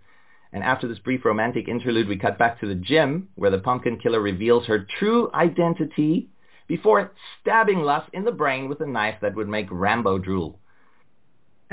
[0.51, 3.97] And after this brief romantic interlude, we cut back to the gym where the pumpkin
[3.97, 6.29] killer reveals her true identity
[6.67, 7.11] before
[7.41, 10.59] stabbing Lus in the brain with a knife that would make Rambo drool.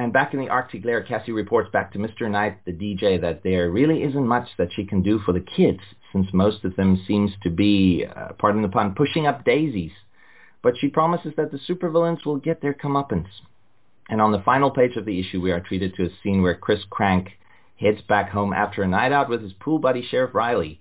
[0.01, 2.31] And back in the Arctic lair, Cassie reports back to Mr.
[2.31, 5.81] Knight, the DJ, that there really isn't much that she can do for the kids,
[6.11, 9.93] since most of them seems to be, uh, pardon the pun, pushing up daisies.
[10.63, 13.29] But she promises that the supervillains will get their comeuppance.
[14.09, 16.55] And on the final page of the issue, we are treated to a scene where
[16.55, 17.33] Chris Crank
[17.79, 20.81] heads back home after a night out with his pool buddy Sheriff Riley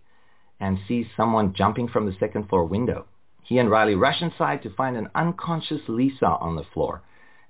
[0.62, 3.06] and sees someone jumping from the second floor window.
[3.44, 7.02] He and Riley rush inside to find an unconscious Lisa on the floor.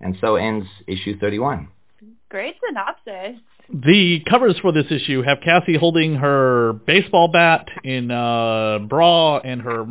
[0.02, 1.68] And so ends issue 31.
[2.30, 3.42] Great synopsis.
[3.72, 9.62] The covers for this issue have Cassie holding her baseball bat in a bra and
[9.62, 9.86] her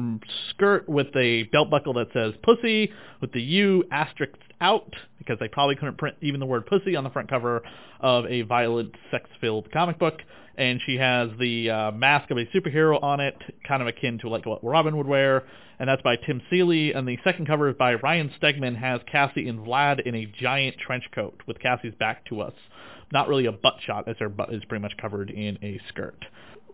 [0.51, 5.47] skirt with a belt buckle that says pussy with the U asterisk out because they
[5.47, 7.63] probably couldn't print even the word pussy on the front cover
[8.01, 10.23] of a violent sex-filled comic book.
[10.57, 14.29] And she has the uh, mask of a superhero on it, kind of akin to
[14.29, 15.45] like what Robin would wear.
[15.79, 16.95] And that's by Tim Seeley.
[16.95, 20.79] And the second cover is by Ryan Stegman, has Cassie and Vlad in a giant
[20.85, 22.55] trench coat with Cassie's back to us
[23.13, 26.25] not really a butt shot as her butt is pretty much covered in a skirt.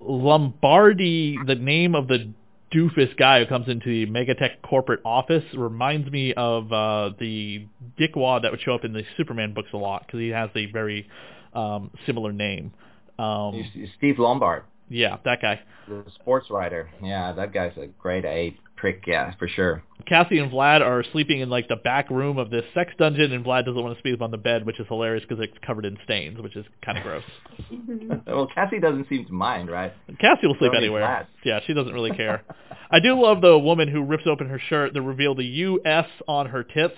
[0.01, 2.32] Lombardi, the name of the
[2.72, 7.66] doofus guy who comes into the Megatech corporate office reminds me of uh, the
[7.99, 10.66] dickwad that would show up in the Superman books a lot because he has a
[10.72, 11.09] very
[11.55, 12.72] um, similar name.
[13.18, 13.64] Um,
[13.97, 14.64] Steve Lombard.
[14.89, 15.61] Yeah, that guy.
[15.89, 16.91] The sports writer.
[17.03, 19.05] Yeah, that guy's a great A prick.
[19.07, 19.82] Yeah, for sure.
[20.07, 23.45] Cassie and Vlad are sleeping in like the back room of this sex dungeon, and
[23.45, 25.99] Vlad doesn't want to sleep on the bed, which is hilarious because it's covered in
[26.05, 27.25] stains, which is kind of gross.
[28.27, 29.93] well, Cassie doesn't seem to mind, right?
[30.21, 31.27] Cassie will sleep anywhere.
[31.45, 32.43] Yeah, she doesn't really care.
[32.91, 36.07] I do love the woman who rips open her shirt to reveal the U.S.
[36.29, 36.95] on her tits.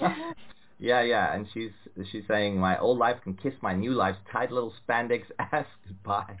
[0.78, 1.70] yeah, yeah, and she's
[2.10, 6.38] she's saying my old life can kiss my new life's tight little spandex ass goodbye.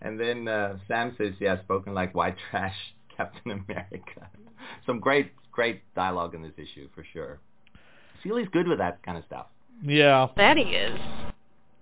[0.00, 2.76] And then uh, Sam says, yeah, spoken like white trash.
[3.16, 4.28] Captain America.
[4.86, 7.38] Some great, great dialogue in this issue for sure.
[8.22, 9.46] Seeley's good with that kind of stuff.
[9.82, 10.98] Yeah, that he is.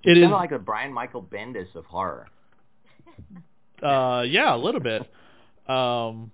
[0.02, 2.28] It is kind of like a Brian Michael Bendis of horror.
[3.82, 5.02] Uh, yeah, a little bit.
[5.68, 6.30] Um,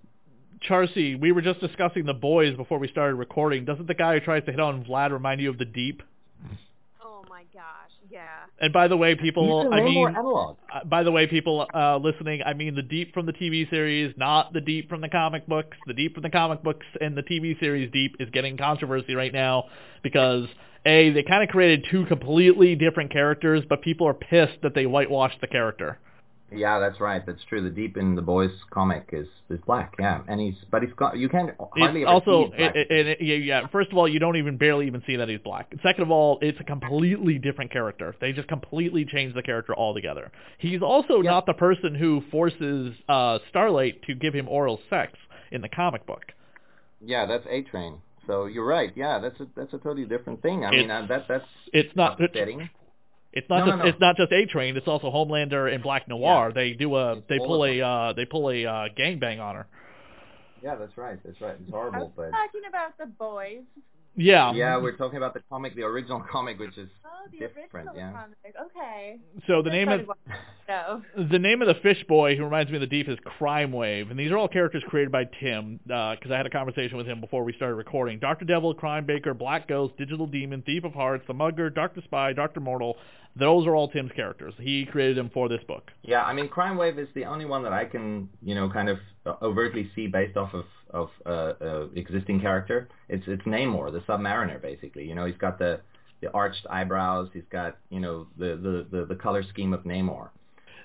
[0.69, 3.65] Charcy, we were just discussing the boys before we started recording.
[3.65, 6.03] Doesn't the guy who tries to hit on Vlad remind you of the Deep?
[8.13, 8.65] My gosh, Yeah.
[8.65, 12.55] And by the way, people, I mean, uh, by the way, people uh, listening, I
[12.55, 15.77] mean the deep from the TV series, not the deep from the comic books.
[15.87, 19.33] The deep from the comic books and the TV series deep is getting controversy right
[19.33, 19.65] now
[20.03, 20.47] because
[20.87, 24.87] a they kind of created two completely different characters, but people are pissed that they
[24.87, 25.99] whitewashed the character.
[26.53, 27.25] Yeah, that's right.
[27.25, 27.63] That's true.
[27.63, 29.95] The Deep in the Boys comic is is black.
[29.99, 32.77] Yeah, and he's but he's got you can't hardly It's also, see he's black.
[32.77, 33.67] it, it, it, yeah, yeah.
[33.69, 35.73] First of all, you don't even barely even see that he's black.
[35.83, 38.15] Second of all, it's a completely different character.
[38.21, 40.31] They just completely changed the character altogether.
[40.59, 41.31] He's also Yeah.
[41.31, 45.13] not the person who forces uh, Starlight to give him oral sex
[45.51, 46.25] in the comic book.
[47.01, 47.95] yeah, that's A Train.
[48.27, 48.93] So you're right.
[48.95, 50.65] Yeah, that's a that's a totally different thing.
[50.65, 52.21] I mean, uh, that that's It's not.
[52.23, 52.69] upsetting.
[53.33, 53.79] It's not No, just.
[53.79, 53.89] no, no.
[53.91, 54.77] It's not just A Train.
[54.77, 56.53] It's also Homelander and Black Noir.
[56.53, 57.13] They do a.
[57.19, 57.81] It's They pull a.
[57.81, 59.67] Uh, they pull a uh, gangbang on her.
[60.63, 61.19] Yeah, that's right.
[61.25, 61.57] That's right.
[61.61, 61.97] It's horrible.
[61.97, 63.63] I horrible, was but talking about the boys.
[64.17, 64.53] Yeah.
[64.53, 67.73] yeah, we're talking about the comic, the original comic, which is Oh, the different.
[67.75, 68.13] original Yeah.
[68.13, 68.37] comic.
[68.77, 69.19] Okay.
[69.47, 72.45] So the Just name of started watching the the name of the fish boy who
[72.45, 75.25] reminds me of the Deep is Crime Wave, and these are all characters created by
[75.25, 78.19] Tim because I had a conversation with him before we started recording.
[78.19, 82.33] Doctor Devil, Crime Baker, Black Ghost, Digital Demon, Thief of Hearts, The Mugger, Doctor Spy,
[82.33, 82.97] Doctor Mortal.
[83.37, 84.55] Those are all Tim's characters.
[84.59, 85.91] He created them for this book.
[86.03, 88.89] Yeah, I mean, Crime Wave is the only one that I can, you know, kind
[88.89, 92.89] of uh, overtly see based off of of uh, uh, existing character.
[93.09, 95.07] It's it's Namor, the Submariner, basically.
[95.07, 95.81] You know, he's got the
[96.21, 97.29] the arched eyebrows.
[97.33, 100.29] He's got, you know, the the the, the color scheme of Namor.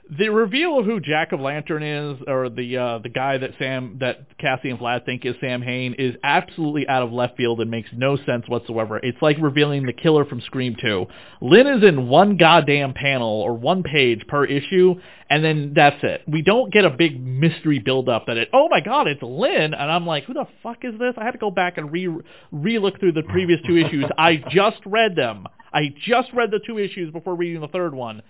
[0.08, 3.98] The reveal of who Jack of Lantern is, or the uh, the guy that Sam
[4.02, 7.90] that Cassie and Vlad think is Samhain, is absolutely out of left field and makes
[7.92, 9.00] no sense whatsoever.
[9.02, 11.08] It's like revealing the killer from Scream 2.
[11.42, 14.94] Lynn is in one goddamn panel or one page per issue,
[15.32, 16.22] and then that's it.
[16.28, 18.50] We don't get a big mystery build up that it.
[18.54, 21.16] Oh my god, it's Lynn, and I'm like, who the fuck is this?
[21.18, 22.16] I had to go back and re
[22.52, 24.06] re look through the previous two issues.
[24.20, 25.48] I just read them.
[25.74, 28.22] I just read the two issues before reading the third one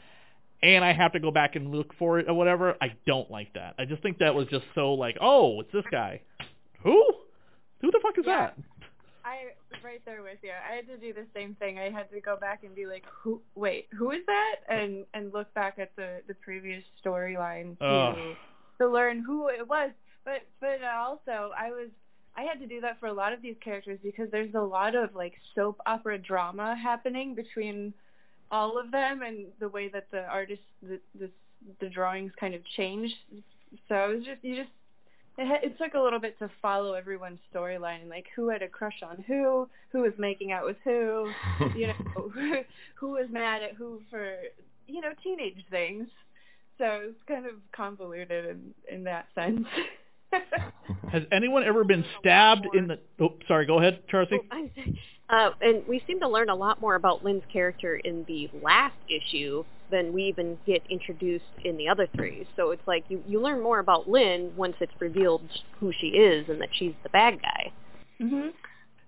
[0.66, 3.54] and I have to go back and look for it or whatever, I don't like
[3.54, 3.76] that.
[3.78, 6.22] I just think that was just so like, oh, it's this guy.
[6.84, 7.04] Who?
[7.82, 8.48] Who the fuck is Yeah.
[8.48, 8.58] that?
[9.24, 9.54] I
[9.84, 10.52] right there with you.
[10.52, 11.80] I had to do the same thing.
[11.80, 13.42] I had to go back and be like, "Who?
[13.56, 18.16] Wait, who is that?" And and look back at the the previous storyline Ugh.
[18.16, 18.36] to
[18.80, 19.92] to learn who it was.
[20.26, 21.90] But but also, I was
[22.38, 24.94] I had to do that for a lot of these characters because there's a lot
[24.96, 27.96] of like soap opera drama happening between
[28.52, 31.30] all of them and the way that the artist the the,
[31.80, 33.16] the drawings kind of changed.
[33.90, 34.70] So it was just you just
[35.38, 38.62] it, ha- it took a little bit to follow everyone's storyline and like who had
[38.62, 41.30] a crush on who, who was making out with who,
[41.76, 42.32] you know,
[42.96, 44.36] who was mad at who for
[44.88, 46.08] you know teenage things.
[46.78, 49.66] So it's kind of convoluted in in that sense.
[51.12, 53.00] Has anyone ever been stabbed in the?
[53.20, 53.66] Oh, sorry.
[53.66, 54.38] Go ahead, Charcy.
[54.52, 54.72] I'm.
[55.28, 58.96] Uh, and we seem to learn a lot more about Lynn's character in the last
[59.10, 62.48] issue than we even get introduced in the other three.
[62.56, 65.42] So it's like you, you learn more about Lynn once it's revealed
[65.80, 67.72] who she is and that she's the bad guy.
[68.22, 68.52] mhm.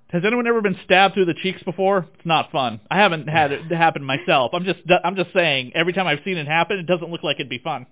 [0.10, 2.08] Has anyone ever been stabbed through the cheeks before?
[2.16, 2.80] It's not fun.
[2.90, 4.52] I haven't had it happen myself.
[4.54, 5.74] I'm just I'm just saying.
[5.76, 7.86] Every time I've seen it happen, it doesn't look like it'd be fun.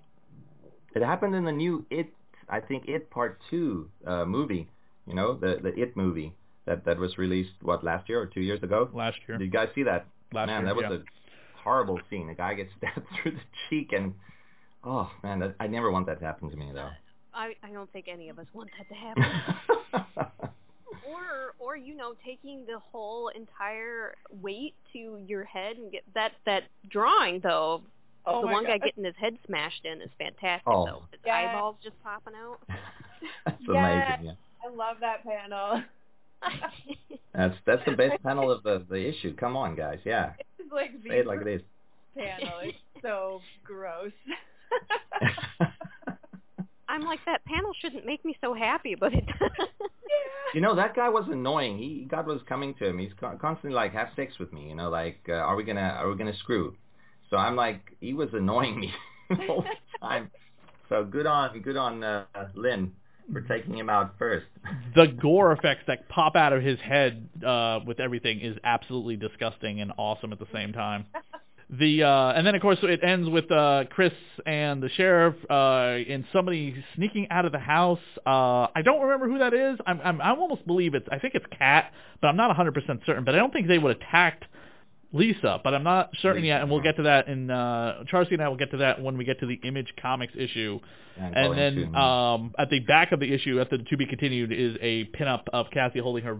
[0.94, 2.08] It happened in the new It,
[2.48, 4.68] I think It Part Two uh, movie.
[5.06, 6.34] You know, the the It movie
[6.66, 8.88] that that was released what last year or two years ago.
[8.92, 9.38] Last year.
[9.38, 10.06] Did you guys see that?
[10.32, 10.66] Last man, year.
[10.66, 10.96] that was yeah.
[10.96, 12.28] a horrible scene.
[12.28, 14.14] A guy gets stabbed through the cheek, and
[14.84, 16.90] oh man, that, I never want that to happen to me though.
[17.34, 20.40] I, I don't think any of us want that to happen.
[21.06, 26.32] or or you know taking the whole entire weight to your head and get that
[26.44, 27.82] that drawing though
[28.26, 30.84] Oh the my one guy getting his head smashed in is fantastic Oh.
[30.86, 31.34] though his Yeah.
[31.50, 32.58] eyeballs just popping out
[33.44, 34.08] That's Yeah.
[34.08, 34.26] amazing.
[34.26, 34.32] Yeah.
[34.64, 35.82] I love that panel.
[37.34, 39.34] That's that's the best panel of the the issue.
[39.36, 39.98] Come on, guys.
[40.04, 41.62] Yeah, It's like the say it like it is.
[42.16, 42.60] panel.
[42.62, 44.12] It's so gross.
[46.88, 49.68] i'm like that panel shouldn't make me so happy but it does
[50.54, 51.76] You know that guy was annoying.
[51.78, 52.98] He God was coming to him.
[52.98, 55.96] He's con- constantly like, "Have sex with me." You know, like, uh, "Are we gonna
[56.00, 56.76] Are we gonna screw?"
[57.30, 58.92] So I'm like, he was annoying me
[59.48, 60.30] all the time.
[60.88, 62.24] So good on good on uh,
[62.54, 62.92] Lynn
[63.32, 64.46] for taking him out first.
[64.94, 69.80] the gore effects that pop out of his head uh, with everything is absolutely disgusting
[69.80, 71.06] and awesome at the same time.
[71.68, 74.12] The uh, and then of course it ends with uh, Chris
[74.46, 77.98] and the sheriff uh, and somebody sneaking out of the house.
[78.24, 79.76] Uh, I don't remember who that is.
[79.84, 82.72] I'm, I'm I almost believe it's I think it's Cat, but I'm not 100%
[83.04, 83.24] certain.
[83.24, 84.44] But I don't think they would attacked
[85.16, 88.42] Lisa, but I'm not certain yet, and we'll get to that in uh Charlie and
[88.42, 90.78] I will get to that when we get to the Image Comics issue.
[91.18, 94.52] And, And then um at the back of the issue, at the to be continued,
[94.52, 96.36] is a pinup of Cassie holding her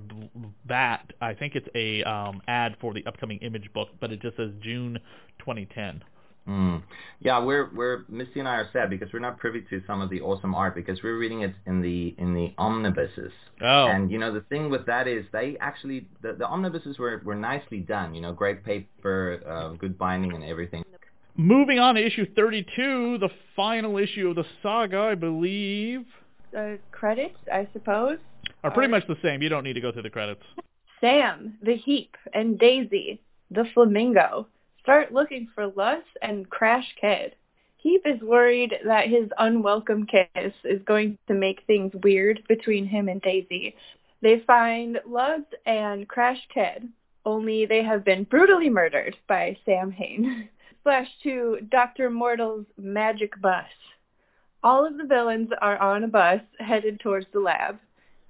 [0.66, 1.12] bat.
[1.20, 4.50] I think it's a um ad for the upcoming Image book, but it just says
[4.62, 4.98] June
[5.38, 6.02] 2010.
[6.48, 6.82] Mm.
[7.20, 10.10] Yeah, we're we're Misty and I are sad because we're not privy to some of
[10.10, 13.32] the awesome art because we're reading it in the in the omnibuses.
[13.60, 17.20] Oh, And you know the thing with that is they actually the, the omnibuses were
[17.24, 18.14] were nicely done.
[18.14, 20.84] You know, great paper, uh, good binding, and everything.
[21.36, 26.04] moving on to issue 32, the final issue of the saga, I believe,
[26.52, 28.18] The credits, I suppose.
[28.62, 29.42] are pretty Are- much the same.
[29.42, 30.42] You don't need to go through the credits.
[31.00, 33.20] Sam, the Heap, and Daisy,
[33.50, 34.46] the Flamingo,
[34.86, 37.34] start looking for Lus and Crash Kid.
[37.78, 43.08] Heap is worried that his unwelcome kiss is going to make things weird between him
[43.08, 43.74] and Daisy.
[44.22, 46.88] They find Luz and Crash Kid,
[47.24, 50.48] only they have been brutally murdered by Samhain.
[50.84, 52.08] Slash to Dr.
[52.08, 53.66] Mortal's magic bus.
[54.62, 57.80] All of the villains are on a bus headed towards the lab.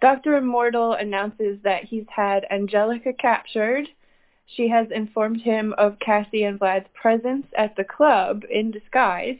[0.00, 0.38] Dr.
[0.38, 3.88] Immortal announces that he's had Angelica captured.
[4.46, 9.38] She has informed him of Cassie and Vlad's presence at the club in disguise,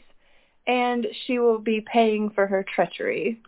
[0.67, 3.41] and she will be paying for her treachery.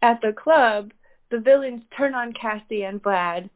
[0.00, 0.92] At the club,
[1.30, 3.50] the villains turn on Cassie and Vlad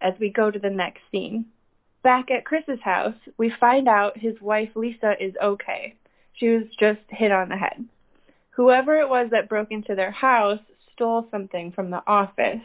[0.00, 1.46] as we go to the next scene.
[2.02, 5.94] Back at Chris's house, we find out his wife Lisa is okay.
[6.34, 7.84] She was just hit on the head.
[8.50, 10.60] Whoever it was that broke into their house
[10.92, 12.60] stole something from the office.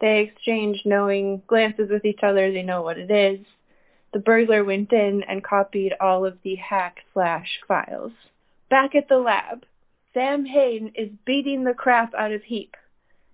[0.00, 2.52] They exchange knowing glances with each other.
[2.52, 3.44] They know what it is.
[4.12, 8.12] The burglar went in and copied all of the hack slash files.
[8.70, 9.64] Back at the lab,
[10.14, 12.76] Samhain is beating the crap out of Heap,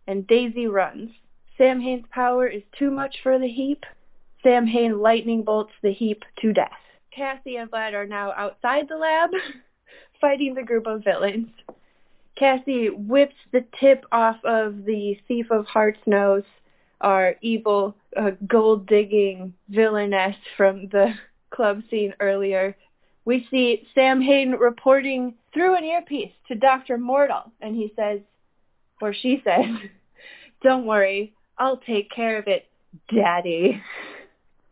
[0.06, 1.10] and Daisy runs.
[1.56, 3.84] Samhain's power is too much for the Heap.
[4.42, 6.72] Samhain lightning bolts the Heap to death.
[7.14, 9.30] Cassie and Vlad are now outside the lab,
[10.20, 11.48] fighting the group of villains.
[12.36, 16.42] Cassie whips the tip off of the Thief of Hearts nose,
[17.00, 21.14] our evil uh, gold digging villainess from the
[21.50, 22.76] club scene earlier.
[23.24, 26.98] We see Sam Hayden reporting through an earpiece to Dr.
[26.98, 28.20] Mortal, and he says,
[29.00, 29.64] or she says,
[30.62, 32.66] Don't worry, I'll take care of it,
[33.14, 33.82] Daddy.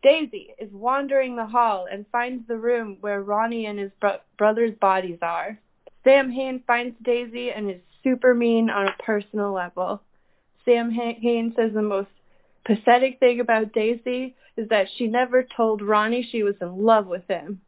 [0.01, 4.75] Daisy is wandering the hall and finds the room where Ronnie and his bro- brother's
[4.79, 5.57] bodies are.
[6.03, 10.01] Samhain finds Daisy and is super mean on a personal level.
[10.65, 12.09] Sam Ha- Hain says the most
[12.65, 17.27] pathetic thing about Daisy is that she never told Ronnie she was in love with
[17.27, 17.61] him.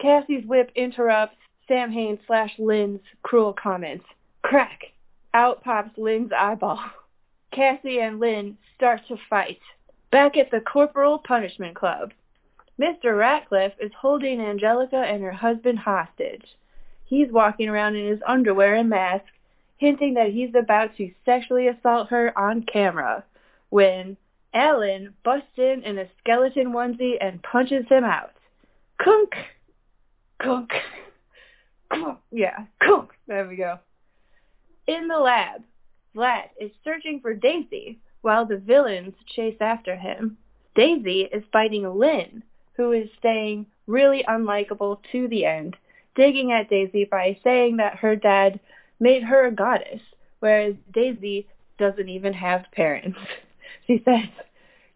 [0.00, 1.36] Cassie's whip interrupts
[1.68, 4.04] Samhain slash Lynn's cruel comments.
[4.42, 4.80] Crack!
[5.34, 6.80] Out pops Lynn's eyeball.
[7.52, 9.60] Cassie and Lynn start to fight.
[10.10, 12.12] Back at the Corporal Punishment Club,
[12.80, 13.16] Mr.
[13.16, 16.44] Ratcliffe is holding Angelica and her husband hostage.
[17.12, 19.26] He's walking around in his underwear and mask,
[19.76, 23.22] hinting that he's about to sexually assault her on camera,
[23.68, 24.16] when
[24.54, 28.32] Ellen busts in in a skeleton onesie and punches him out.
[28.96, 29.34] Kunk!
[30.38, 30.70] Kunk!
[31.92, 32.18] Kunk!
[32.30, 33.10] Yeah, kunk!
[33.26, 33.78] There we go.
[34.86, 35.64] In the lab,
[36.16, 40.38] Vlad is searching for Daisy while the villains chase after him.
[40.74, 42.42] Daisy is fighting Lynn,
[42.72, 45.76] who is staying really unlikable to the end,
[46.14, 48.60] digging at Daisy by saying that her dad
[49.00, 50.00] made her a goddess,
[50.40, 51.48] whereas Daisy
[51.78, 53.18] doesn't even have parents.
[53.88, 54.28] She says,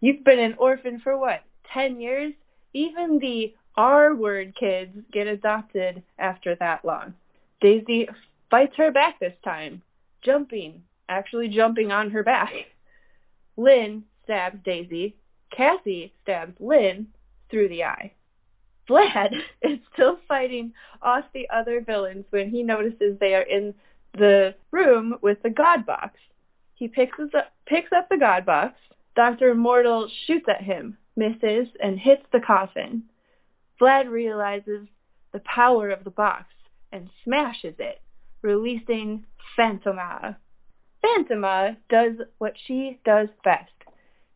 [0.00, 1.40] You've been an orphan for what,
[1.72, 2.32] 10 years?
[2.72, 7.14] Even the R-word kids get adopted after that long.
[7.60, 8.08] Daisy
[8.50, 9.82] fights her back this time,
[10.22, 12.52] jumping, actually jumping on her back.
[13.56, 15.16] Lynn stabs Daisy.
[15.50, 17.08] Cassie stabs Lynn
[17.50, 18.12] through the eye.
[18.89, 19.32] Vlad
[19.62, 20.72] is still fighting
[21.03, 23.74] off the other villains when he notices they are in
[24.16, 26.18] the room with the God box.
[26.74, 28.74] He picks up, picks up the God box.
[29.14, 29.51] Dr.
[29.51, 33.05] Immortal shoots at him, misses, and hits the coffin.
[33.80, 34.87] Vlad realizes
[35.32, 36.47] the power of the box
[36.93, 38.01] and smashes it,
[38.43, 39.24] releasing
[39.59, 40.37] Fantomah.
[41.05, 43.72] Fantomah does what she does best,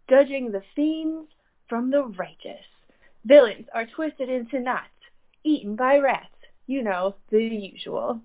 [0.08, 1.28] judging the fiends
[1.68, 2.66] from the righteous.
[3.24, 4.88] Villains are twisted into knots,
[5.44, 6.26] eaten by rats.
[6.66, 8.20] You know, the usual.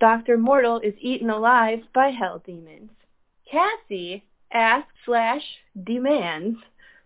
[0.00, 0.38] Dr.
[0.38, 2.90] Mortal is eaten alive by hell demons.
[3.50, 5.42] Cassie asks slash
[5.84, 6.58] demands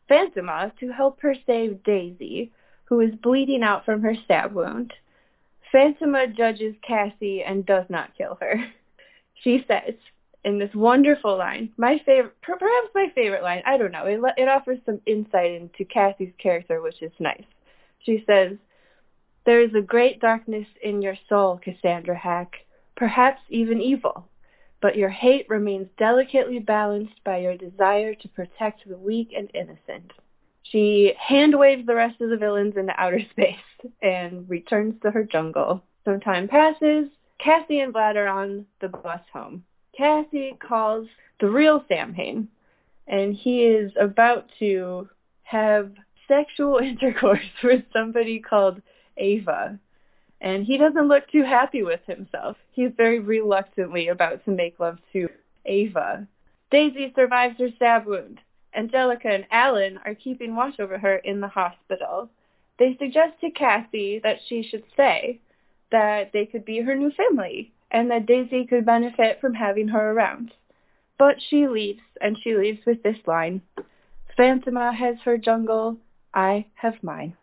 [0.09, 2.53] Fantomah to help her save Daisy,
[2.85, 4.93] who is bleeding out from her stab wound.
[5.73, 8.65] Fantomah judges Cassie and does not kill her.
[9.43, 9.95] She says,
[10.45, 11.73] in this wonderful line.
[11.77, 13.63] My favorite, perhaps my favorite line.
[13.67, 14.07] I don't know.
[14.07, 17.45] It it offers some insight into Cassie's character, which is nice.
[18.01, 18.57] She says,
[19.45, 22.67] "There is a great darkness in your soul, Cassandra Hack,
[22.97, 24.29] perhaps even evil,
[24.81, 30.13] but your hate remains delicately balanced by your desire to protect the weak and innocent."
[30.63, 33.57] She hand waves the rest of the villains into outer space
[34.03, 35.83] and returns to her jungle.
[36.05, 37.09] Some time passes.
[37.39, 39.65] Cassie and Vlad are on the bus home.
[39.97, 41.09] Cassie calls
[41.41, 42.49] the real Sam Samhain,
[43.07, 45.09] and he is about to
[45.43, 45.93] have
[46.27, 48.81] sexual intercourse with somebody called
[49.17, 49.79] Ava.
[50.41, 52.57] And he doesn't look too happy with himself.
[52.73, 55.29] He's very reluctantly about to make love to
[55.65, 56.27] Ava.
[56.71, 58.41] Daisy survives her stab wound.
[58.77, 62.29] Angelica and Alan are keeping watch over her in the hospital.
[62.79, 65.41] They suggest to Cassie that she should stay,
[65.93, 70.11] that they could be her new family, and that Daisy could benefit from having her
[70.11, 70.53] around.
[71.17, 73.63] But she leaves, and she leaves with this line,
[74.37, 75.97] Fantomah has her jungle,
[76.35, 77.37] I have mine.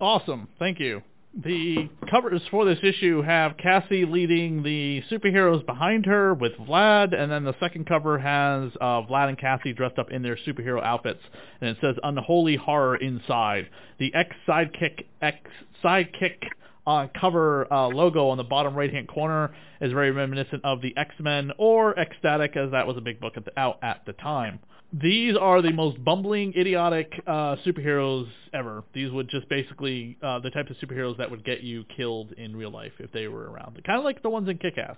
[0.00, 0.46] Awesome.
[0.60, 1.02] Thank you.
[1.44, 7.30] The covers for this issue have Cassie leading the superheroes behind her with Vlad, and
[7.30, 11.20] then the second cover has uh, Vlad and Cassie dressed up in their superhero outfits,
[11.60, 13.68] and it says "Unholy Horror" inside.
[13.98, 15.38] The X sidekick X
[15.84, 16.48] sidekick
[16.90, 21.52] uh, cover uh, logo on the bottom right-hand corner is very reminiscent of the X-Men
[21.56, 24.58] or X-Statix, as that was a big book at the, out at the time.
[24.92, 28.82] These are the most bumbling, idiotic uh, superheroes ever.
[28.92, 32.56] These would just basically uh, the types of superheroes that would get you killed in
[32.56, 33.80] real life if they were around.
[33.86, 34.96] Kind of like the ones in Kick-Ass.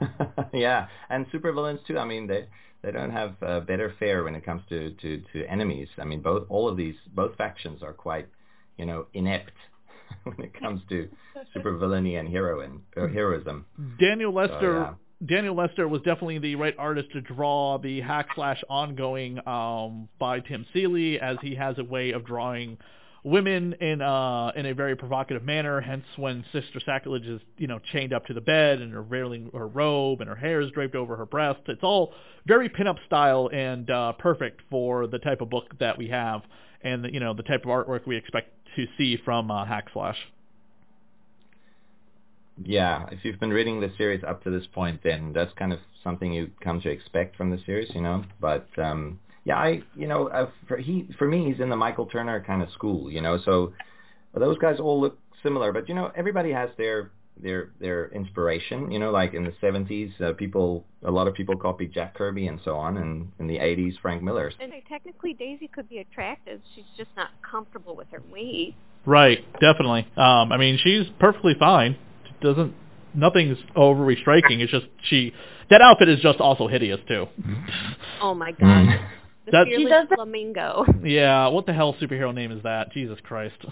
[0.54, 1.98] yeah, and supervillains too.
[1.98, 2.46] I mean, they
[2.82, 5.88] they don't have uh, better fare when it comes to, to, to enemies.
[5.98, 8.28] I mean, both all of these both factions are quite
[8.78, 9.52] you know inept
[10.24, 11.08] when it comes to
[11.54, 13.66] supervillainy and heroine or heroism.
[13.98, 14.58] Daniel Leister.
[14.60, 14.94] So, yeah.
[15.24, 20.40] Daniel Leister was definitely the right artist to draw the hack slash ongoing um, by
[20.40, 22.76] Tim Seeley, as he has a way of drawing
[23.26, 25.80] women in uh in a very provocative manner.
[25.80, 29.50] Hence, when Sister Sacrilege is you know chained up to the bed and her wearing
[29.52, 32.12] her robe and her hair is draped over her breast, it's all
[32.46, 36.42] very pinup style and uh, perfect for the type of book that we have
[36.82, 39.86] and the, you know the type of artwork we expect to see from uh, Hack
[39.92, 40.18] Slash.
[42.62, 45.78] Yeah, if you've been reading the series up to this point, then that's kind of
[46.02, 48.24] something you come to expect from the series, you know.
[48.40, 52.06] But um, yeah, I, you know, uh, for he, for me, he's in the Michael
[52.06, 53.38] Turner kind of school, you know.
[53.44, 53.74] So
[54.34, 57.10] those guys all look similar, but you know, everybody has their
[57.42, 58.90] their their inspiration.
[58.90, 62.46] You know, like in the '70s, uh, people, a lot of people copied Jack Kirby
[62.46, 64.50] and so on, and in the '80s, Frank Miller.
[64.60, 66.60] And technically, Daisy could be attractive.
[66.74, 68.74] She's just not comfortable with her weight.
[69.04, 70.06] Right, definitely.
[70.16, 71.96] Um, I mean, she's perfectly fine.
[72.40, 72.74] Doesn't
[73.14, 74.60] nothing's overly striking.
[74.60, 75.32] It's just she
[75.70, 77.26] that outfit is just also hideous too.
[78.20, 78.60] Oh my god.
[78.62, 79.08] Mm.
[79.44, 80.84] The That's- fearless She does flamingo.
[81.04, 82.92] Yeah, what the hell superhero name is that?
[82.92, 83.54] Jesus Christ.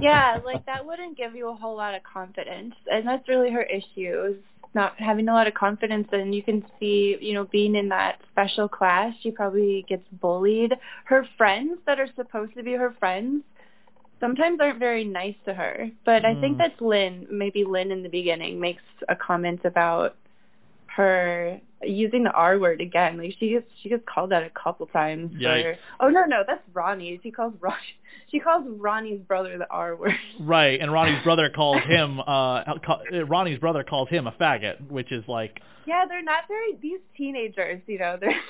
[0.00, 3.62] yeah, like that wouldn't give you a whole lot of confidence, and that's really her
[3.62, 4.36] issue is
[4.74, 6.08] not having a lot of confidence.
[6.12, 10.72] And you can see, you know, being in that special class, she probably gets bullied.
[11.04, 13.42] Her friends that are supposed to be her friends
[14.20, 15.90] sometimes aren't very nice to her.
[16.04, 16.58] But I think Mm.
[16.58, 17.26] that's Lynn.
[17.30, 20.16] Maybe Lynn in the beginning makes a comment about
[20.96, 23.18] her using the R word again.
[23.18, 25.32] Like she gets she gets called that a couple times.
[25.62, 27.20] for- oh no no that's Ronnie.
[27.22, 27.74] She calls Ron
[28.30, 30.14] she calls Ronnie's brother the R word.
[30.40, 32.22] right, and Ronnie's brother calls him uh
[32.62, 37.00] uh, Ronnie's brother calls him a faggot, which is like Yeah, they're not very these
[37.16, 37.82] teenagers.
[37.86, 38.40] You know they're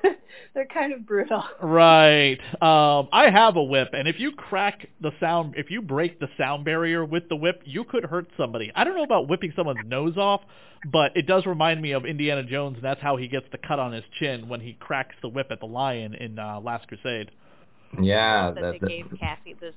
[0.54, 1.42] they're kind of brutal.
[1.60, 2.38] Right.
[2.60, 6.28] Um, I have a whip, and if you crack the sound, if you break the
[6.38, 8.70] sound barrier with the whip, you could hurt somebody.
[8.74, 10.42] I don't know about whipping someone's nose off,
[10.90, 13.78] but it does remind me of Indiana Jones, and that's how he gets the cut
[13.78, 17.30] on his chin when he cracks the whip at the lion in uh, Last Crusade.
[18.00, 19.74] Yeah, that that, they that, gave Cassie this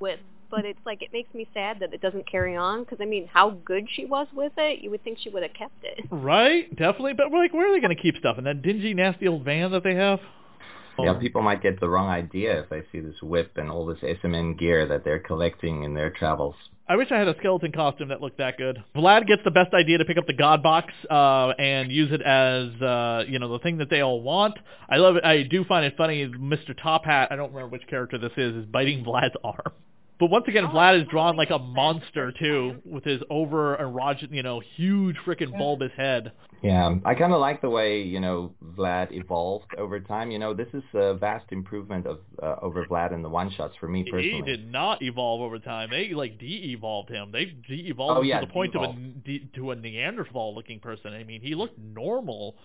[0.00, 0.20] with.
[0.56, 3.28] But it's like it makes me sad that it doesn't carry on because I mean,
[3.30, 6.06] how good she was with it, you would think she would have kept it.
[6.10, 7.12] Right, definitely.
[7.12, 9.70] But like, where are they going to keep stuff in that dingy, nasty old van
[9.72, 10.18] that they have?
[10.98, 13.98] yeah, people might get the wrong idea if they see this whip and all this
[14.02, 16.54] S&M gear that they're collecting in their travels.
[16.88, 18.82] I wish I had a skeleton costume that looked that good.
[18.94, 22.22] Vlad gets the best idea to pick up the God Box uh, and use it
[22.22, 24.56] as uh, you know the thing that they all want.
[24.88, 25.24] I love it.
[25.24, 26.26] I do find it funny.
[26.26, 26.74] Mr.
[26.80, 29.72] Top Hat, I don't remember which character this is, is biting Vlad's arm.
[30.18, 33.76] But once again, Oh, Vlad is drawn like like a monster too, with his over
[33.76, 36.32] erogen, you know, huge freaking bulbous head.
[36.62, 40.30] Yeah, I kind of like the way you know Vlad evolved over time.
[40.30, 43.74] You know, this is a vast improvement of uh, over Vlad in the one shots
[43.78, 44.30] for me personally.
[44.30, 45.90] He did not evolve over time.
[45.90, 47.30] They like de-evolved him.
[47.30, 48.92] They de-evolved Oh, him yeah, to the point of a
[49.24, 51.12] de- to a Neanderthal-looking person.
[51.12, 52.56] I mean, he looked normal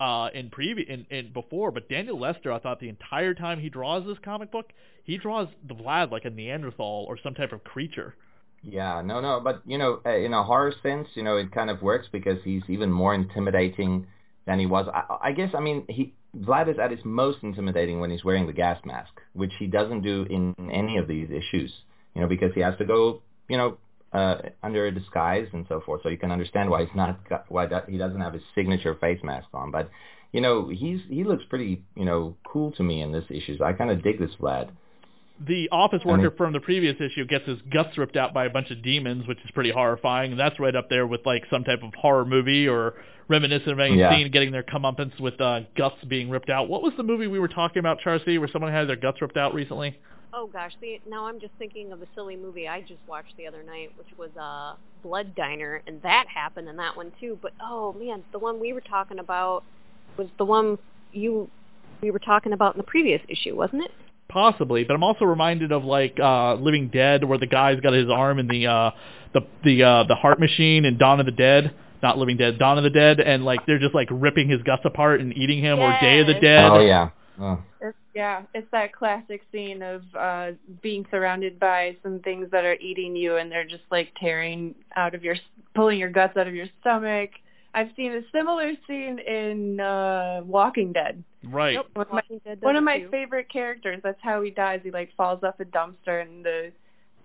[0.00, 3.68] uh, in previous in, in before, but Daniel Leister, I thought the entire time he
[3.68, 4.72] draws this comic book,
[5.04, 8.14] he draws the Vlad like a Neanderthal or some type of creature.
[8.62, 11.70] Yeah, no, no, but you know, uh, in a horror sense, you know, it kind
[11.70, 14.06] of works because he's even more intimidating
[14.46, 14.88] than he was.
[14.92, 18.46] I, I guess, I mean, he Vlad is at his most intimidating when he's wearing
[18.46, 21.72] the gas mask, which he doesn't do in any of these issues.
[22.14, 23.78] You know, because he has to go, you know,
[24.14, 26.02] uh, under a disguise and so forth.
[26.02, 28.94] So you can understand why he's not got, why that, he doesn't have his signature
[28.94, 29.70] face mask on.
[29.70, 29.90] But
[30.32, 33.58] you know, he's he looks pretty, you know, cool to me in this issue.
[33.58, 34.70] So I kind of dig this Vlad.
[35.46, 38.50] The office worker it- from the previous issue gets his guts ripped out by a
[38.50, 40.30] bunch of demons, which is pretty horrifying.
[40.30, 42.94] And that's right up there with like some type of horror movie or
[43.26, 44.10] reminiscent of any Yeah.
[44.14, 46.68] scene getting their comeuppance with uh, guts being ripped out.
[46.68, 49.36] What was the movie we were talking about, Charcy, where someone had their guts ripped
[49.36, 49.98] out recently?
[50.36, 53.46] Oh gosh, see, now I'm just thinking of a silly movie I just watched the
[53.46, 57.38] other night, which was uh, Blood Diner, and that happened in that one too.
[57.40, 59.62] But oh man, the one we were talking about
[60.16, 60.78] was the one
[61.12, 61.48] you
[62.02, 63.92] we were talking about in the previous issue, wasn't it?
[64.28, 68.10] Possibly, but I'm also reminded of like uh Living Dead, where the guy's got his
[68.10, 68.90] arm in the uh
[69.34, 71.72] the the uh the heart machine and Dawn of the Dead,
[72.02, 74.82] not Living Dead, Dawn of the Dead, and like they're just like ripping his guts
[74.84, 76.70] apart and eating him, or Day of the Dead.
[76.72, 77.10] Oh yeah.
[77.40, 77.62] Oh.
[77.80, 80.52] It's, yeah, it's that classic scene of uh
[80.82, 85.14] being surrounded by some things that are eating you, and they're just like tearing out
[85.14, 85.36] of your,
[85.74, 87.30] pulling your guts out of your stomach.
[87.74, 91.22] I've seen a similar scene in uh Walking Dead.
[91.42, 91.74] Right.
[91.74, 93.08] Nope, One of my- Dead One of my too.
[93.10, 94.00] favorite characters.
[94.02, 94.80] That's how he dies.
[94.84, 96.70] He like falls off a dumpster, and the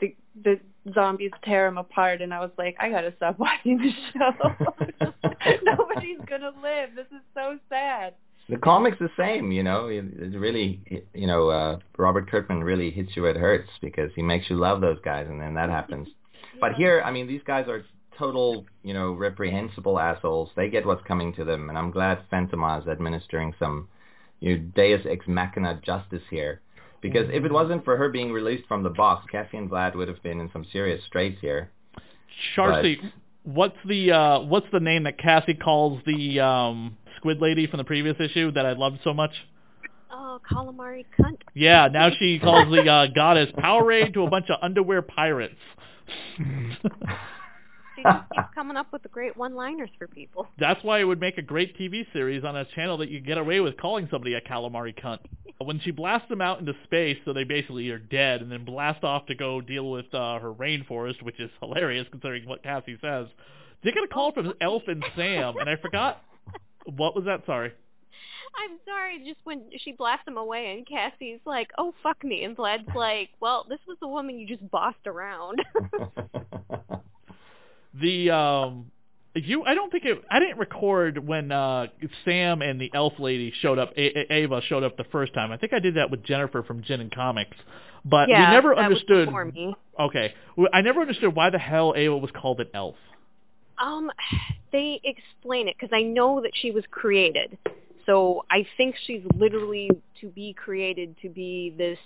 [0.02, 0.60] the the
[0.94, 2.22] zombies tear him apart.
[2.22, 5.12] And I was like, I gotta stop watching the show.
[5.64, 6.90] Nobody's gonna live.
[6.96, 8.14] This is so sad.
[8.50, 9.88] The comic's the same, you know.
[9.88, 13.70] It, it really, it- you know, uh, Robert Kirkman really hits you where it hurts
[13.82, 16.08] because he makes you love those guys, and then that happens.
[16.62, 17.86] But here, I mean, these guys are
[18.18, 20.50] total, you know, reprehensible assholes.
[20.58, 23.88] They get what's coming to them, and I'm glad Fantomah is administering some,
[24.42, 26.60] you know, Deus ex machina justice here.
[27.02, 30.10] Because if it wasn't for her being released from the box, Kathy and Vlad would
[30.10, 31.70] have been in some serious straits here.
[32.58, 32.98] Charcy,
[33.44, 37.84] what's the uh what's the name that Cassie calls the um squid lady from the
[37.84, 39.32] previous issue that I loved so much?
[40.12, 41.38] Oh, calamari cunt.
[41.54, 45.56] Yeah, now she calls the uh, goddess Powerade to a bunch of underwear pirates.
[46.38, 50.48] She just keeps coming up with the great one-liners for people.
[50.58, 53.38] That's why it would make a great TV series on a channel that you get
[53.38, 55.20] away with calling somebody a calamari cunt.
[55.58, 59.04] When she blasts them out into space, so they basically are dead, and then blast
[59.04, 63.28] off to go deal with uh, her rainforest, which is hilarious considering what Cassie says.
[63.84, 66.24] They get a call from Elf and Sam, and I forgot
[66.96, 67.46] what was that.
[67.46, 67.72] Sorry.
[68.64, 72.44] I'm sorry, just when she blasts him away and Cassie's like, oh, fuck me.
[72.44, 75.62] And Vlad's like, well, this was the woman you just bossed around.
[78.00, 78.92] The um,
[79.36, 80.22] you I don't think it.
[80.30, 81.88] I didn't record when uh
[82.24, 83.92] Sam and the Elf lady showed up.
[83.98, 85.52] A- A- Ava showed up the first time.
[85.52, 87.58] I think I did that with Jennifer from Gin and Comics,
[88.06, 89.28] but yeah, we never understood.
[90.00, 90.34] Okay,
[90.72, 92.96] I never understood why the hell Ava was called an elf.
[93.80, 94.12] Um,
[94.72, 97.58] they explain it because I know that she was created.
[98.06, 99.90] So I think she's literally
[100.22, 102.00] to be created to be this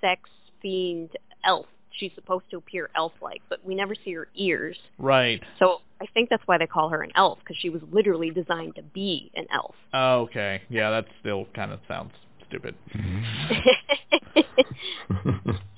[0.00, 0.28] sex
[0.60, 1.10] fiend
[1.44, 1.66] elf.
[1.90, 4.78] She's supposed to appear elf-like, but we never see her ears.
[4.98, 5.42] Right.
[5.58, 8.76] So I think that's why they call her an elf because she was literally designed
[8.76, 9.74] to be an elf.
[9.92, 10.62] Oh, Okay.
[10.70, 12.12] Yeah, that still kind of sounds
[12.52, 12.74] stupid.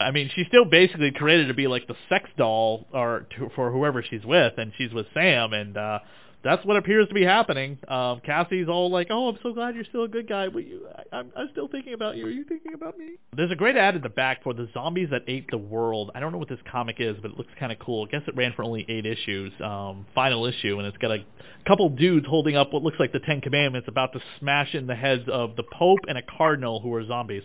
[0.00, 3.70] I mean, she's still basically created to be like the sex doll or to, for
[3.70, 6.00] whoever she's with, and she's with Sam, and uh
[6.44, 7.78] that's what appears to be happening.
[7.88, 10.86] Um Cassie's all like, "Oh, I'm so glad you're still a good guy, but you,
[10.94, 12.26] I, I'm, I'm still thinking about you.
[12.26, 15.08] Are you thinking about me?" There's a great ad in the back for the zombies
[15.10, 16.10] that ate the world.
[16.14, 18.06] I don't know what this comic is, but it looks kind of cool.
[18.06, 21.24] I guess it ran for only eight issues, um, final issue, and it's got a
[21.66, 24.94] couple dudes holding up what looks like the Ten Commandments, about to smash in the
[24.94, 27.42] heads of the Pope and a cardinal who are zombies.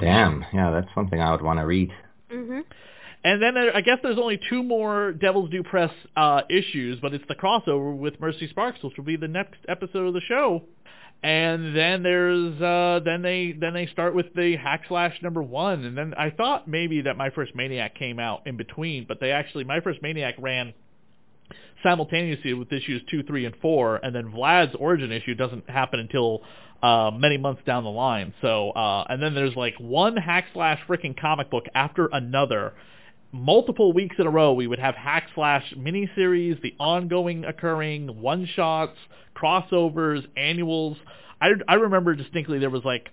[0.00, 1.90] Damn, yeah, that's something I would want to read.
[2.32, 2.64] mhm.
[3.24, 7.14] And then there, I guess there's only two more Devil's Due Press uh, issues, but
[7.14, 10.62] it's the crossover with Mercy Sparks, which will be the next episode of the show.
[11.22, 15.84] And then there's uh, then they then they start with the Hack Slash number one,
[15.84, 19.30] and then I thought maybe that My First Maniac came out in between, but they
[19.30, 20.74] actually My First Maniac ran
[21.84, 26.42] simultaneously with issues two, three, and four, and then Vlad's origin issue doesn't happen until
[26.82, 28.34] uh, many months down the line.
[28.42, 32.72] So, uh, and then there's like one hack slash freaking comic book after another,
[33.32, 38.46] multiple weeks in a row we would have hack slash miniseries, the ongoing occurring one
[38.46, 38.96] shots,
[39.34, 40.96] crossovers, annuals.
[41.40, 43.08] I I remember distinctly there was like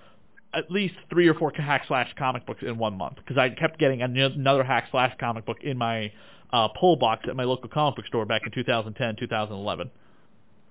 [0.54, 3.80] at least three or four hack slash comic books in one month because I kept
[3.80, 6.12] getting another hack slash comic book in my
[6.52, 9.92] uh, pull box at my local comic book store back in 2010, 2011.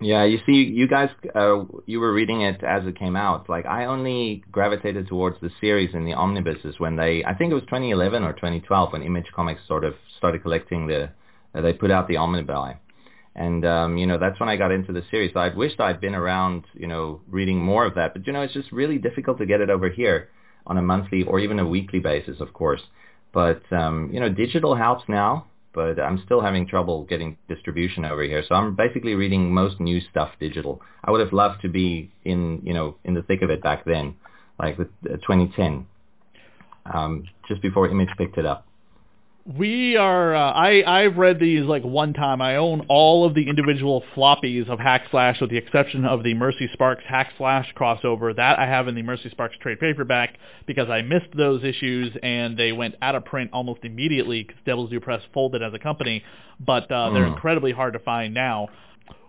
[0.00, 3.48] Yeah, you see, you guys, uh, you were reading it as it came out.
[3.48, 7.54] Like, I only gravitated towards the series in the omnibuses when they, I think it
[7.54, 11.10] was 2011 or 2012 when Image Comics sort of started collecting the,
[11.52, 12.76] uh, they put out the omnibus.
[13.34, 15.32] And, um, you know, that's when I got into the series.
[15.32, 18.12] So I'd wished I'd been around, you know, reading more of that.
[18.12, 20.28] But, you know, it's just really difficult to get it over here
[20.66, 22.82] on a monthly or even a weekly basis, of course.
[23.32, 25.46] But, um, you know, digital helps now
[25.78, 28.42] but I'm still having trouble getting distribution over here.
[28.48, 30.82] So I'm basically reading most new stuff digital.
[31.04, 33.84] I would have loved to be in, you know, in the thick of it back
[33.84, 34.16] then,
[34.58, 35.86] like with uh, 2010,
[36.92, 38.67] um, just before Image picked it up
[39.56, 42.42] we are uh, I I've read these like one time.
[42.42, 46.34] I own all of the individual floppies of Hack Slash with the exception of the
[46.34, 48.36] Mercy Sparks Hack Slash crossover.
[48.36, 50.36] That I have in the Mercy Sparks trade paperback
[50.66, 54.90] because I missed those issues and they went out of print almost immediately because Devil's
[54.90, 56.22] Due Press folded as a company.
[56.60, 57.32] But uh, they're mm.
[57.32, 58.68] incredibly hard to find now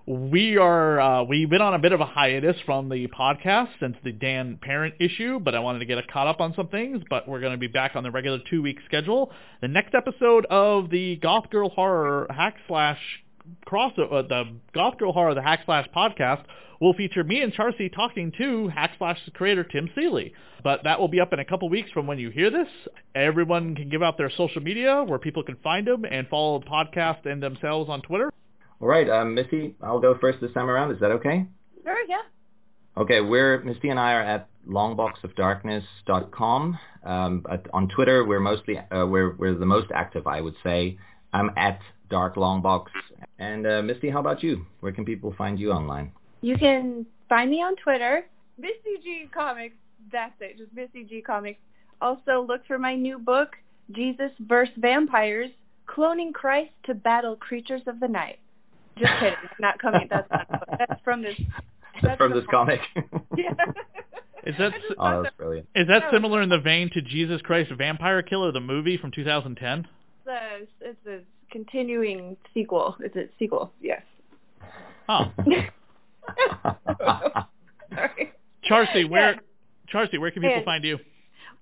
[0.09, 3.95] we are uh, we've been on a bit of a hiatus from the podcast since
[4.03, 7.03] the Dan Parent issue, but I wanted to get caught up on some things.
[7.07, 9.31] But we're going to be back on the regular two week schedule.
[9.61, 12.97] The next episode of the Goth Girl Horror Hack Slash
[13.65, 16.43] cross uh, the Goth Girl Horror the Hack Slash podcast
[16.81, 20.33] will feature me and Charcy talking to Hack Slash's creator Tim Seeley.
[20.63, 22.67] But that will be up in a couple weeks from when you hear this.
[23.13, 26.65] Everyone can give out their social media where people can find them and follow the
[26.65, 28.31] podcast and themselves on Twitter.
[28.81, 30.91] All right, um, Misty, I'll go first this time around.
[30.91, 31.45] Is that okay?
[31.83, 32.21] Sure, yeah.
[32.97, 36.79] Okay, we're Misty and I are at longboxofdarkness.com.
[37.03, 40.97] Um, at, on Twitter, we're mostly uh, we're we're the most active, I would say.
[41.33, 42.85] I'm at Dark Longbox.
[43.37, 44.65] And uh, Misty, how about you?
[44.79, 46.11] Where can people find you online?
[46.41, 48.25] You can find me on Twitter,
[48.57, 49.75] Misty G Comics.
[50.11, 51.59] That's it, just Misty G Comics.
[52.01, 53.55] Also, look for my new book,
[53.91, 54.73] Jesus vs.
[54.77, 55.49] Vampires:
[55.87, 58.39] Cloning Christ to Battle Creatures of the Night.
[58.99, 59.35] Just kidding.
[59.43, 60.07] It's not coming.
[60.09, 60.47] That's not.
[60.77, 61.35] That's from this.
[62.01, 62.79] That's from, this comic.
[63.37, 63.53] yeah.
[64.45, 65.67] Is that oh, that's brilliant.
[65.75, 69.87] Is that similar in the vein to Jesus Christ Vampire Killer, the movie from 2010?
[70.25, 71.19] It's a, it's a
[71.51, 72.95] continuing sequel.
[72.99, 73.71] It's a sequel.
[73.81, 74.01] Yes.
[75.07, 75.31] Oh.
[77.91, 78.33] Sorry.
[78.69, 79.39] Charcy, where yeah.
[79.93, 80.99] Charcy, where can people and find you?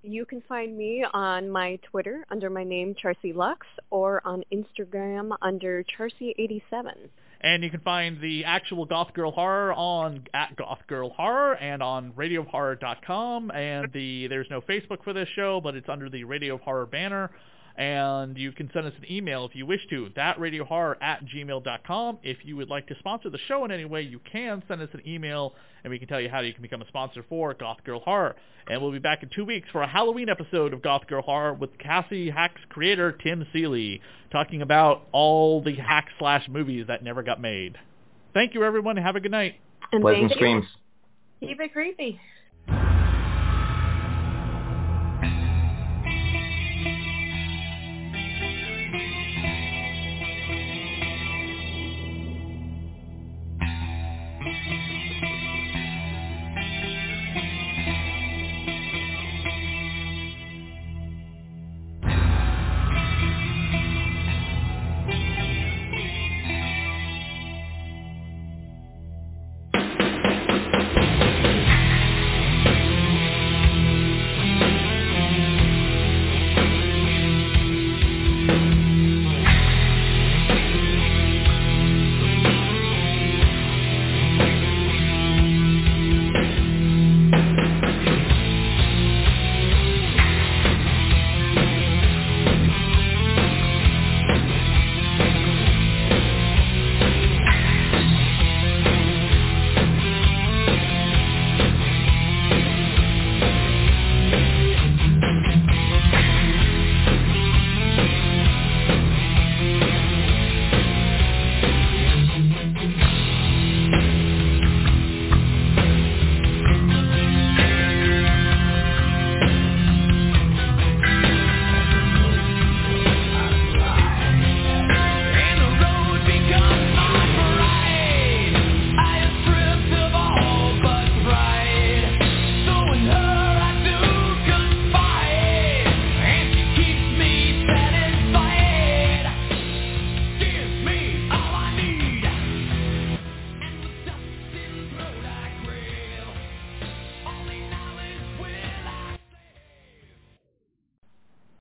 [0.03, 5.35] You can find me on my Twitter under my name Charcy Lux or on Instagram
[5.41, 7.09] under Charcy87.
[7.39, 11.83] And you can find the actual Goth Girl Horror on at Goth Girl Horror and
[11.83, 13.51] on RadioHorror.com.
[13.51, 17.29] And the there's no Facebook for this show, but it's under the Radio Horror banner
[17.77, 22.19] and you can send us an email if you wish to, thatradiohorror at gmail.com.
[22.23, 24.89] If you would like to sponsor the show in any way, you can send us
[24.93, 25.53] an email,
[25.83, 28.35] and we can tell you how you can become a sponsor for Goth Girl Horror.
[28.69, 31.53] And we'll be back in two weeks for a Halloween episode of Goth Girl Horror
[31.53, 34.01] with Cassie Hack's creator, Tim Seeley,
[34.31, 37.77] talking about all the hack slash movies that never got made.
[38.33, 38.97] Thank you, everyone.
[38.97, 39.55] Have a good night.
[39.91, 40.65] And Pleasant screams.
[41.39, 42.19] Keep it creepy.